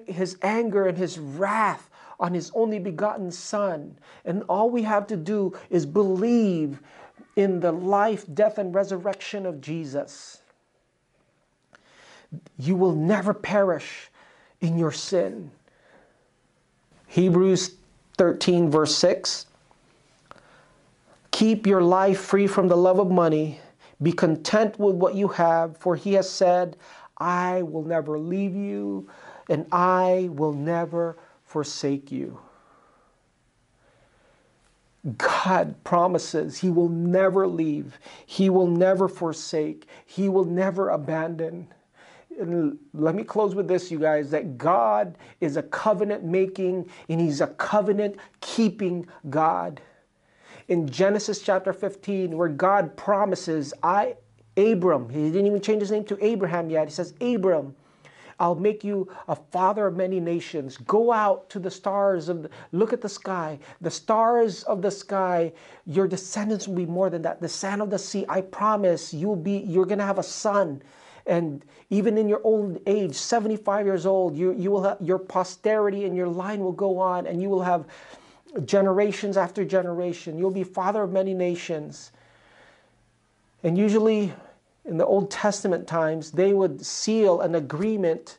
his 0.07 0.38
anger 0.41 0.88
and 0.88 0.97
his 0.97 1.19
wrath 1.19 1.89
on 2.19 2.33
his 2.33 2.51
only 2.55 2.79
begotten 2.79 3.31
son. 3.31 3.97
And 4.25 4.43
all 4.49 4.69
we 4.69 4.83
have 4.83 5.07
to 5.07 5.17
do 5.17 5.53
is 5.69 5.86
believe 5.86 6.79
in 7.36 7.60
the 7.60 7.72
life 7.72 8.26
death 8.34 8.58
and 8.58 8.74
resurrection 8.74 9.46
of 9.46 9.62
Jesus 9.62 10.43
you 12.58 12.76
will 12.76 12.96
never 12.96 13.34
perish 13.34 14.10
in 14.62 14.78
your 14.78 14.91
sin. 14.91 15.52
Hebrews 17.08 17.76
13, 18.17 18.72
verse 18.72 18.96
6. 18.96 19.46
Keep 21.32 21.67
your 21.67 21.82
life 21.82 22.19
free 22.19 22.48
from 22.48 22.67
the 22.67 22.78
love 22.78 23.00
of 23.00 23.10
money. 23.12 23.60
Be 24.02 24.12
content 24.12 24.80
with 24.80 24.96
what 24.96 25.15
you 25.15 25.28
have, 25.30 25.78
for 25.78 25.96
he 25.96 26.13
has 26.13 26.30
said, 26.30 26.78
I 27.17 27.62
will 27.62 27.84
never 27.84 28.17
leave 28.19 28.56
you 28.56 29.10
and 29.50 29.65
I 29.72 30.30
will 30.32 30.54
never 30.54 31.17
forsake 31.46 32.12
you. 32.12 32.39
God 35.18 35.84
promises 35.84 36.60
He 36.60 36.70
will 36.70 36.89
never 36.89 37.48
leave, 37.48 38.00
He 38.26 38.50
will 38.50 38.68
never 38.68 39.08
forsake, 39.08 39.88
He 40.06 40.30
will 40.30 40.46
never 40.46 40.89
abandon 40.89 41.68
and 42.39 42.78
let 42.94 43.16
me 43.16 43.24
close 43.24 43.56
with 43.56 43.68
this, 43.68 43.92
you 43.92 44.00
guys, 44.00 44.32
that 44.32 44.58
God 44.58 45.18
is 45.39 45.58
a 45.58 45.63
covenant 45.63 46.24
making 46.24 46.89
and 47.10 47.22
He's 47.22 47.42
a 47.42 47.48
covenant 47.48 48.18
keeping 48.42 49.08
God. 49.30 49.82
In 50.68 50.89
Genesis 50.89 51.42
chapter 51.42 51.74
15, 51.74 52.38
where 52.38 52.48
God 52.48 52.96
promises, 52.96 53.74
I, 53.84 54.16
Abram, 54.56 55.10
he 55.10 55.30
didn't 55.30 55.48
even 55.48 55.62
change 55.62 55.82
his 55.82 55.92
name 55.92 56.06
to 56.06 56.18
Abraham 56.26 56.70
yet. 56.70 56.88
He 56.88 56.94
says, 56.94 57.13
Abram, 57.20 57.76
I'll 58.39 58.56
make 58.56 58.84
you 58.84 59.10
a 59.28 59.36
father 59.36 59.88
of 59.88 59.96
many 59.96 60.19
nations. 60.19 60.78
Go 60.78 61.12
out 61.12 61.50
to 61.52 61.60
the 61.60 61.72
stars 61.72 62.28
the, 62.28 62.50
look 62.72 62.93
at 62.93 63.02
the 63.02 63.10
sky. 63.10 63.60
The 63.82 63.91
stars 63.91 64.63
of 64.63 64.82
the 64.82 64.91
sky, 64.91 65.54
your 65.86 66.08
descendants 66.08 66.67
will 66.67 66.76
be 66.76 66.86
more 66.86 67.10
than 67.10 67.22
that. 67.24 67.41
The 67.41 67.50
sand 67.50 67.82
of 67.82 67.89
the 67.89 68.00
sea, 68.00 68.26
I 68.30 68.41
promise 68.41 69.13
you'll 69.13 69.36
be, 69.36 69.58
you're 69.60 69.86
gonna 69.86 70.06
have 70.06 70.19
a 70.19 70.24
son 70.24 70.82
and 71.26 71.63
even 71.89 72.17
in 72.17 72.28
your 72.28 72.41
old 72.43 72.82
age, 72.86 73.15
75 73.15 73.86
years 73.86 74.06
old, 74.06 74.36
you, 74.36 74.54
you 74.54 74.72
will 74.72 74.84
have 74.84 74.98
your 75.00 75.19
posterity 75.19 76.06
and 76.06 76.15
your 76.15 76.28
line 76.28 76.60
will 76.60 76.74
go 76.74 76.98
on, 76.98 77.28
and 77.28 77.41
you 77.41 77.50
will 77.50 77.62
have 77.62 77.86
generations 78.65 79.38
after 79.38 79.63
generation. 79.63 80.38
You'll 80.38 80.52
be 80.52 80.63
father 80.63 81.04
of 81.04 81.12
many 81.12 81.34
nations. 81.34 82.12
And 83.63 83.78
usually 83.78 84.34
in 84.86 84.98
the 84.98 85.06
Old 85.06 85.32
Testament 85.32 85.88
times, 85.88 86.32
they 86.32 86.54
would 86.54 86.86
seal 86.86 87.41
an 87.41 87.56
agreement 87.56 88.38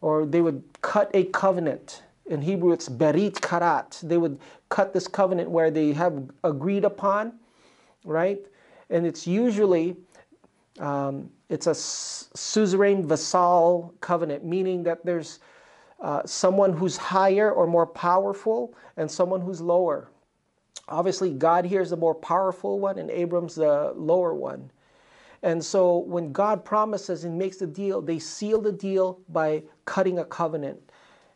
or 0.00 0.26
they 0.26 0.40
would 0.40 0.62
cut 0.82 1.10
a 1.14 1.24
covenant. 1.24 2.02
In 2.26 2.42
Hebrew, 2.42 2.72
it's 2.72 2.88
berit 2.88 3.40
karat. 3.40 4.00
They 4.02 4.18
would 4.18 4.38
cut 4.68 4.92
this 4.92 5.08
covenant 5.08 5.50
where 5.50 5.70
they 5.70 5.92
have 5.92 6.30
agreed 6.44 6.84
upon, 6.84 7.32
right? 8.04 8.40
And 8.88 9.06
it's 9.06 9.26
usually 9.26 9.96
um, 10.78 11.30
it's 11.48 11.66
a 11.66 11.74
suzerain 11.74 13.06
vassal 13.06 13.94
covenant, 14.00 14.44
meaning 14.44 14.82
that 14.84 15.04
there's 15.04 15.40
uh, 16.00 16.22
someone 16.24 16.72
who's 16.72 16.96
higher 16.96 17.50
or 17.50 17.66
more 17.66 17.86
powerful 17.86 18.74
and 18.96 19.10
someone 19.10 19.40
who's 19.40 19.60
lower. 19.60 20.08
Obviously, 20.88 21.30
God 21.30 21.64
here 21.64 21.80
is 21.80 21.90
the 21.90 21.96
more 21.96 22.14
powerful 22.14 22.80
one, 22.80 22.98
and 22.98 23.10
Abram's 23.10 23.54
the 23.54 23.92
lower 23.96 24.34
one. 24.34 24.70
And 25.42 25.64
so, 25.64 25.98
when 25.98 26.32
God 26.32 26.64
promises 26.64 27.24
and 27.24 27.38
makes 27.38 27.56
the 27.56 27.66
deal, 27.66 28.02
they 28.02 28.18
seal 28.18 28.60
the 28.60 28.72
deal 28.72 29.20
by 29.28 29.62
cutting 29.86 30.18
a 30.18 30.24
covenant. 30.24 30.78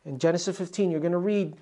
In 0.05 0.19
Genesis 0.19 0.59
15, 0.59 0.91
you're 0.91 1.01
going 1.01 1.13
to 1.13 1.19
read 1.19 1.57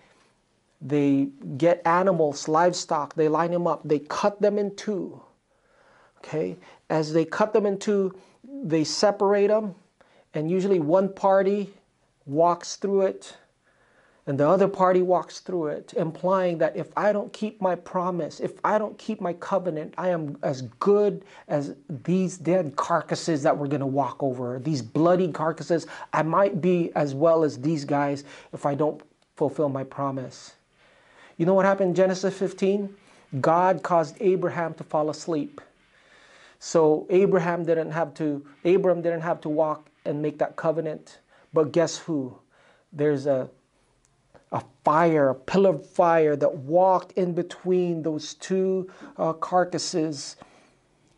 they 0.85 1.29
get 1.57 1.81
animals, 1.87 2.49
livestock, 2.49 3.15
they 3.15 3.29
line 3.29 3.53
them 3.53 3.69
up, 3.69 3.83
they 3.85 4.01
cut 4.01 4.43
them 4.43 4.59
in 4.59 4.75
two. 4.75 5.23
Okay? 6.19 6.57
As 6.91 7.13
they 7.13 7.25
cut 7.25 7.53
them 7.53 7.67
in 7.67 7.79
two, 7.79 8.13
they 8.45 8.83
separate 8.83 9.47
them, 9.47 9.77
and 10.35 10.51
usually 10.51 10.81
one 10.81 11.13
party 11.13 11.73
walks 12.27 12.77
through 12.77 13.03
it 13.03 13.37
and 14.27 14.39
the 14.39 14.49
other 14.49 14.69
party 14.69 15.03
walks 15.03 15.41
through 15.41 15.67
it, 15.67 15.95
implying 15.97 16.59
that 16.59 16.77
if 16.77 16.89
I 16.97 17.13
don't 17.13 17.33
keep 17.33 17.61
my 17.61 17.75
promise, 17.75 18.39
if 18.39 18.53
I 18.63 18.79
don't 18.79 18.97
keep 18.97 19.21
my 19.21 19.33
covenant, 19.33 19.95
I 19.99 20.11
am 20.11 20.39
as 20.43 20.63
good 20.79 21.25
as 21.49 21.75
these 21.89 22.39
dead 22.39 22.77
carcasses 22.77 23.43
that 23.43 23.57
we're 23.57 23.67
going 23.67 23.81
to 23.81 23.87
walk 23.87 24.23
over, 24.23 24.61
these 24.61 24.81
bloody 24.81 25.33
carcasses. 25.33 25.89
I 26.13 26.23
might 26.23 26.61
be 26.61 26.93
as 26.95 27.15
well 27.15 27.43
as 27.43 27.61
these 27.61 27.85
guys 27.85 28.23
if 28.53 28.65
I 28.65 28.77
don't 28.77 29.03
fulfill 29.35 29.69
my 29.69 29.83
promise. 29.83 30.55
You 31.37 31.47
know 31.47 31.55
what 31.55 31.65
happened 31.65 31.91
in 31.91 31.95
Genesis 31.97 32.39
15? 32.39 32.95
God 33.41 33.83
caused 33.83 34.17
Abraham 34.21 34.75
to 34.75 34.85
fall 34.85 35.11
asleep. 35.11 35.61
So 36.61 37.09
Abraham 37.11 37.65
didn't 37.65 37.91
have 37.91 38.15
to 38.15 38.47
Abram 38.65 39.03
didn't 39.03 39.23
have 39.23 39.41
to 39.41 39.49
walk 39.49 39.89
and 40.05 40.23
make 40.23 40.39
that 40.39 40.55
covenant. 40.55 41.19
But 41.53 41.73
guess 41.73 41.99
who? 41.99 42.37
There's 42.93 43.27
a 43.27 43.49
a 44.53 44.63
fire, 44.85 45.31
a 45.31 45.35
pillar 45.35 45.71
of 45.71 45.89
fire 45.89 46.37
that 46.37 46.55
walked 46.55 47.13
in 47.13 47.33
between 47.35 48.03
those 48.03 48.35
two 48.35 48.91
uh, 49.17 49.33
carcasses, 49.33 50.37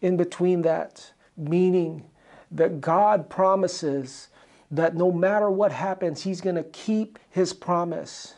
in 0.00 0.16
between 0.16 0.62
that, 0.62 1.12
meaning 1.36 2.04
that 2.50 2.80
God 2.80 3.28
promises 3.28 4.28
that 4.70 4.94
no 4.94 5.12
matter 5.12 5.50
what 5.50 5.72
happens, 5.72 6.22
He's 6.22 6.40
going 6.40 6.56
to 6.56 6.64
keep 6.64 7.18
His 7.30 7.52
promise. 7.52 8.34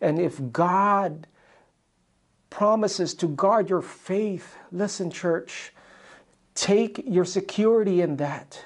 And 0.00 0.18
if 0.18 0.40
God 0.52 1.26
promises 2.50 3.14
to 3.14 3.28
guard 3.28 3.68
your 3.68 3.82
faith, 3.82 4.56
listen, 4.70 5.10
church, 5.10 5.72
Take 6.54 7.02
your 7.06 7.24
security 7.24 8.00
in 8.00 8.16
that. 8.16 8.64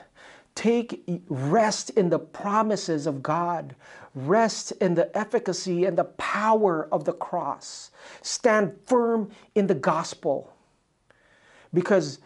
Take 0.58 1.22
rest 1.28 1.90
in 1.90 2.10
the 2.10 2.18
promises 2.18 3.06
of 3.06 3.22
God. 3.22 3.76
Rest 4.16 4.72
in 4.80 4.96
the 4.96 5.16
efficacy 5.16 5.84
and 5.84 5.96
the 5.96 6.02
power 6.02 6.88
of 6.90 7.04
the 7.04 7.12
cross. 7.12 7.92
Stand 8.22 8.76
firm 8.84 9.30
in 9.54 9.68
the 9.68 9.76
gospel. 9.76 10.52
Because 11.72 12.18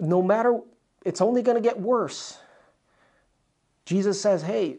no 0.00 0.20
matter, 0.20 0.62
it's 1.04 1.20
only 1.20 1.42
going 1.42 1.54
to 1.56 1.60
get 1.60 1.78
worse. 1.78 2.38
Jesus 3.86 4.20
says, 4.20 4.42
hey, 4.42 4.78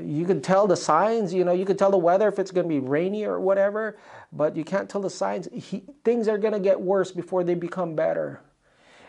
you 0.00 0.24
can 0.24 0.42
tell 0.42 0.66
the 0.66 0.74
signs, 0.74 1.32
you 1.32 1.44
know, 1.44 1.52
you 1.52 1.64
can 1.64 1.76
tell 1.76 1.92
the 1.92 1.96
weather 1.96 2.26
if 2.26 2.40
it's 2.40 2.50
going 2.50 2.64
to 2.64 2.68
be 2.68 2.80
rainy 2.80 3.24
or 3.24 3.38
whatever, 3.38 3.96
but 4.32 4.56
you 4.56 4.64
can't 4.64 4.90
tell 4.90 5.00
the 5.00 5.10
signs. 5.10 5.46
He, 5.52 5.84
things 6.02 6.26
are 6.26 6.38
going 6.38 6.54
to 6.54 6.58
get 6.58 6.80
worse 6.80 7.12
before 7.12 7.44
they 7.44 7.54
become 7.54 7.94
better 7.94 8.40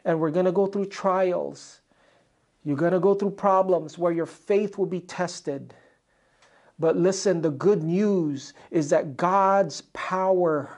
and 0.06 0.20
we're 0.20 0.32
going 0.32 0.46
to 0.46 0.52
go 0.52 0.68
through 0.68 0.86
trials. 0.86 1.82
You're 2.64 2.78
going 2.78 2.94
to 2.94 3.00
go 3.00 3.14
through 3.14 3.32
problems 3.32 3.98
where 3.98 4.12
your 4.12 4.26
faith 4.26 4.78
will 4.78 4.86
be 4.86 5.02
tested. 5.02 5.74
But 6.80 6.98
listen, 6.98 7.42
the 7.42 7.52
good 7.52 7.84
news 7.84 8.54
is 8.72 8.90
that 8.90 9.18
God's 9.18 9.82
power 9.94 10.70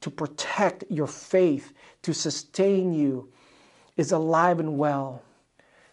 to 0.00 0.10
protect 0.10 0.84
your 0.90 1.06
faith, 1.06 1.72
to 2.02 2.12
sustain 2.12 2.92
you, 2.92 3.30
is 3.96 4.12
alive 4.12 4.60
and 4.60 4.76
well. 4.76 5.22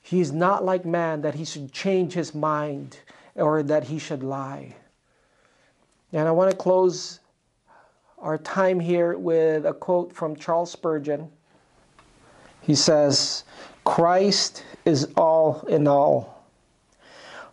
He 0.02 0.20
is 0.20 0.32
not 0.32 0.66
like 0.66 0.86
man 0.86 1.22
that 1.22 1.36
he 1.36 1.46
should 1.46 1.72
change 1.72 2.14
his 2.14 2.36
mind 2.36 2.98
or 3.36 3.64
that 3.64 3.86
he 3.86 4.00
should 4.00 4.24
lie. 4.24 4.76
And 6.12 6.28
I 6.28 6.32
want 6.32 6.52
to 6.52 6.58
close 6.58 7.20
our 8.18 8.38
time 8.38 8.80
here 8.80 9.18
with 9.18 9.66
a 9.66 9.74
quote 9.74 10.14
from 10.14 10.36
Charles 10.36 10.72
Spurgeon. 10.72 11.30
He 12.62 12.76
says, 12.76 13.46
Christ 13.84 14.64
is 14.86 15.08
all 15.18 15.66
in 15.68 15.88
all. 15.88 16.46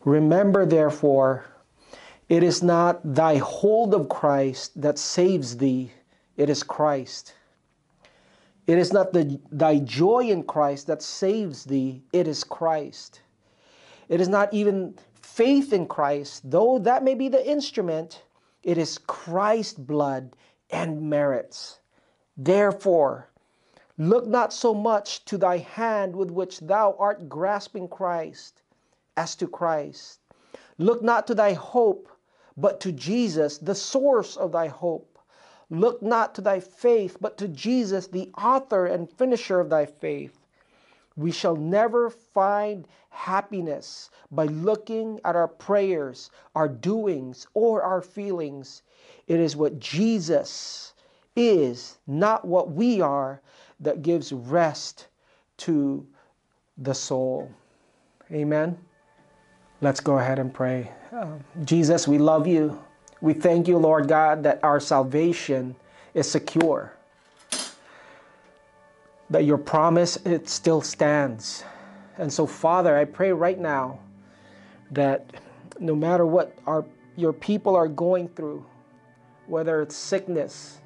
Remember, 0.05 0.67
therefore, 0.67 1.45
it 2.29 2.43
is 2.43 2.63
not 2.63 3.01
thy 3.15 3.37
hold 3.37 3.95
of 3.95 4.09
Christ 4.09 4.81
that 4.81 4.99
saves 4.99 5.57
thee, 5.57 5.91
it 6.37 6.51
is 6.51 6.63
Christ. 6.63 7.35
It 8.67 8.77
is 8.77 8.93
not 8.93 9.15
the, 9.15 9.41
thy 9.51 9.79
joy 9.79 10.29
in 10.29 10.43
Christ 10.43 10.87
that 10.89 11.03
saves 11.03 11.65
thee, 11.65 12.03
it 12.13 12.29
is 12.29 12.45
Christ. 12.45 13.23
It 14.09 14.21
is 14.21 14.29
not 14.29 14.53
even 14.53 14.95
faith 15.15 15.73
in 15.73 15.87
Christ, 15.87 16.51
though 16.51 16.79
that 16.81 17.03
may 17.03 17.15
be 17.15 17.29
the 17.29 17.49
instrument, 17.49 18.23
it 18.63 18.77
is 18.77 18.99
Christ's 18.99 19.79
blood 19.79 20.37
and 20.71 21.01
merits. 21.09 21.81
Therefore, 22.37 23.28
Look 24.01 24.29
not 24.29 24.53
so 24.53 24.75
much 24.75 25.25
to 25.25 25.37
thy 25.37 25.59
hand 25.59 26.15
with 26.15 26.31
which 26.31 26.61
thou 26.61 26.95
art 27.01 27.29
grasping 27.29 27.89
Christ 27.89 28.63
as 29.17 29.35
to 29.37 29.49
Christ. 29.49 30.21
Look 30.79 31.03
not 31.03 31.27
to 31.27 31.35
thy 31.35 31.55
hope, 31.55 32.09
but 32.57 32.79
to 32.81 32.93
Jesus, 32.93 33.59
the 33.59 33.75
source 33.75 34.37
of 34.37 34.53
thy 34.53 34.69
hope. 34.69 35.19
Look 35.69 36.01
not 36.01 36.37
to 36.37 36.41
thy 36.41 36.61
faith, 36.61 37.17
but 37.21 37.37
to 37.39 37.49
Jesus, 37.49 38.07
the 38.07 38.31
author 38.39 38.87
and 38.87 39.11
finisher 39.11 39.59
of 39.59 39.69
thy 39.69 39.87
faith. 39.87 40.39
We 41.17 41.33
shall 41.33 41.57
never 41.57 42.09
find 42.09 42.87
happiness 43.11 44.11
by 44.31 44.45
looking 44.45 45.21
at 45.25 45.35
our 45.35 45.49
prayers, 45.49 46.31
our 46.55 46.69
doings, 46.69 47.49
or 47.55 47.83
our 47.83 48.01
feelings. 48.01 48.83
It 49.27 49.41
is 49.41 49.57
what 49.57 49.81
Jesus 49.81 50.95
is, 51.35 51.99
not 52.07 52.45
what 52.45 52.71
we 52.71 53.01
are, 53.01 53.43
that 53.81 54.03
gives 54.03 54.33
rest 54.33 55.09
to 55.59 56.07
the 56.79 56.95
soul. 56.95 57.51
Amen. 58.33 58.79
Let's 59.81 60.01
go 60.01 60.19
ahead 60.19 60.39
and 60.39 60.53
pray. 60.53 60.91
Uh, 61.13 61.39
Jesus, 61.65 62.09
we 62.09 62.19
love 62.19 62.47
you. 62.47 62.83
We 63.21 63.33
thank 63.33 63.69
you, 63.69 63.79
Lord 63.79 64.09
God, 64.09 64.43
that 64.43 64.61
our 64.63 64.81
salvation 64.81 65.77
is 66.15 66.31
secure. 66.31 66.93
That 69.31 69.45
your 69.45 69.59
promise 69.59 70.17
it 70.25 70.49
still 70.49 70.81
stands. 70.81 71.65
And 72.17 72.33
so 72.33 72.47
Father, 72.47 72.97
I 72.97 73.05
pray 73.05 73.33
right 73.33 73.59
now 73.59 74.01
that 74.91 75.31
no 75.79 75.95
matter 75.95 76.27
what 76.27 76.57
our 76.67 76.85
your 77.17 77.33
people 77.33 77.75
are 77.75 77.89
going 77.89 78.29
through, 78.29 78.65
whether 79.47 79.83
it's 79.83 79.97
sickness, 79.97 80.79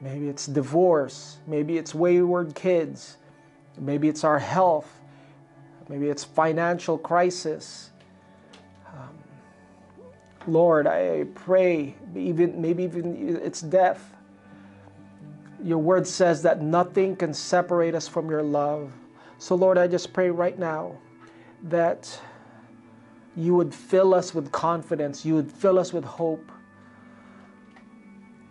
Maybe 0.00 0.28
it's 0.28 0.46
divorce. 0.46 1.38
Maybe 1.46 1.76
it's 1.76 1.94
wayward 1.94 2.54
kids. 2.54 3.18
Maybe 3.78 4.08
it's 4.08 4.24
our 4.24 4.38
health. 4.38 5.00
Maybe 5.88 6.08
it's 6.08 6.24
financial 6.24 6.96
crisis. 6.96 7.90
Um, 8.86 9.18
Lord, 10.46 10.86
I 10.86 11.24
pray, 11.34 11.94
even 12.16 12.60
maybe 12.60 12.84
even 12.84 13.38
it's 13.42 13.60
death. 13.60 14.14
Your 15.62 15.78
word 15.78 16.06
says 16.06 16.42
that 16.42 16.62
nothing 16.62 17.16
can 17.16 17.34
separate 17.34 17.94
us 17.94 18.08
from 18.08 18.30
your 18.30 18.42
love. 18.42 18.92
So, 19.38 19.54
Lord, 19.54 19.76
I 19.76 19.86
just 19.86 20.12
pray 20.12 20.30
right 20.30 20.58
now 20.58 20.96
that 21.64 22.18
you 23.36 23.54
would 23.54 23.74
fill 23.74 24.14
us 24.14 24.34
with 24.34 24.50
confidence, 24.50 25.24
you 25.24 25.34
would 25.34 25.50
fill 25.50 25.78
us 25.78 25.92
with 25.92 26.04
hope, 26.04 26.50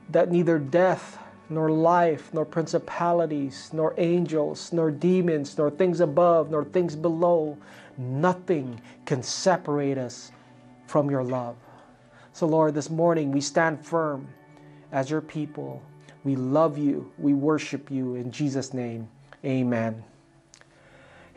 that 0.10 0.32
neither 0.32 0.60
death 0.60 1.18
nor 1.50 1.70
life, 1.72 2.34
nor 2.34 2.46
principalities, 2.46 3.70
nor 3.74 3.94
angels, 3.98 4.72
nor 4.72 4.92
demons, 4.92 5.58
nor 5.58 5.72
things 5.72 6.00
above, 6.00 6.52
nor 6.52 6.64
things 6.64 6.96
below. 6.96 7.58
Nothing 7.98 8.80
can 9.06 9.24
separate 9.24 9.98
us 9.98 10.32
from 10.88 11.10
your 11.10 11.24
love. 11.24 11.56
So, 12.34 12.48
Lord, 12.48 12.74
this 12.74 12.90
morning 12.90 13.32
we 13.32 13.42
stand 13.42 13.86
firm 13.86 14.28
as 14.92 15.10
your 15.10 15.22
people. 15.22 15.82
We 16.24 16.36
love 16.36 16.78
you. 16.78 17.12
We 17.18 17.34
worship 17.34 17.90
you. 17.92 18.16
In 18.16 18.32
Jesus' 18.32 18.74
name, 18.74 19.08
amen. 19.44 20.04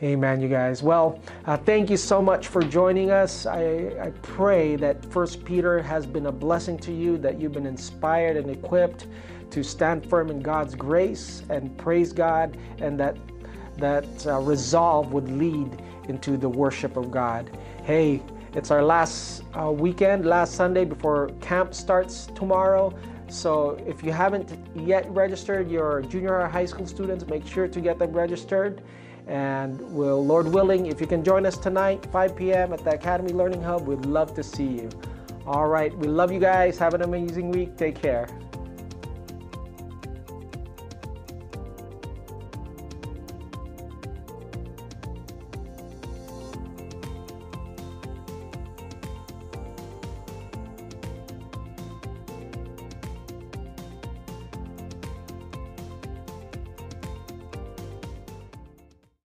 Amen, 0.02 0.40
you 0.40 0.48
guys. 0.48 0.82
Well, 0.82 1.20
uh, 1.46 1.56
thank 1.56 1.88
you 1.88 1.96
so 1.96 2.20
much 2.20 2.48
for 2.48 2.60
joining 2.60 3.12
us. 3.12 3.46
I, 3.46 3.94
I 4.02 4.12
pray 4.22 4.74
that 4.74 5.06
First 5.06 5.44
Peter 5.44 5.80
has 5.80 6.06
been 6.06 6.26
a 6.26 6.32
blessing 6.32 6.76
to 6.78 6.92
you, 6.92 7.16
that 7.18 7.40
you've 7.40 7.52
been 7.52 7.66
inspired 7.66 8.36
and 8.36 8.50
equipped 8.50 9.06
to 9.50 9.62
stand 9.62 10.04
firm 10.10 10.28
in 10.28 10.40
God's 10.40 10.74
grace 10.74 11.44
and 11.50 11.78
praise 11.78 12.12
God, 12.12 12.58
and 12.78 12.98
that 12.98 13.16
that 13.76 14.26
uh, 14.26 14.40
resolve 14.40 15.12
would 15.12 15.30
lead 15.30 15.80
into 16.08 16.36
the 16.36 16.48
worship 16.48 16.96
of 16.96 17.12
God. 17.12 17.56
Hey, 17.84 18.22
it's 18.54 18.72
our 18.72 18.82
last 18.82 19.44
uh, 19.56 19.70
weekend, 19.70 20.26
last 20.26 20.54
Sunday 20.54 20.84
before 20.84 21.28
camp 21.40 21.74
starts 21.74 22.26
tomorrow. 22.34 22.92
So 23.28 23.80
if 23.86 24.02
you 24.02 24.10
haven't 24.10 24.58
yet 24.74 25.08
registered 25.10 25.70
your 25.70 26.02
junior 26.02 26.40
or 26.40 26.48
high 26.48 26.66
school 26.66 26.88
students, 26.88 27.24
make 27.28 27.46
sure 27.46 27.68
to 27.68 27.80
get 27.80 28.00
them 28.00 28.12
registered. 28.12 28.82
And 29.26 29.80
will, 29.94 30.24
Lord 30.24 30.48
willing, 30.48 30.86
if 30.86 31.00
you 31.00 31.06
can 31.06 31.22
join 31.22 31.46
us 31.46 31.56
tonight, 31.56 32.06
5 32.10 32.36
p.m. 32.36 32.72
at 32.72 32.82
the 32.84 32.90
Academy 32.90 33.32
Learning 33.32 33.62
Hub, 33.62 33.86
we'd 33.86 34.04
love 34.04 34.34
to 34.34 34.42
see 34.42 34.66
you. 34.66 34.90
All 35.46 35.68
right, 35.68 35.96
we 35.98 36.08
love 36.08 36.32
you 36.32 36.40
guys. 36.40 36.78
Have 36.78 36.94
an 36.94 37.02
amazing 37.02 37.50
week. 37.50 37.76
Take 37.76 38.00
care. 38.00 38.28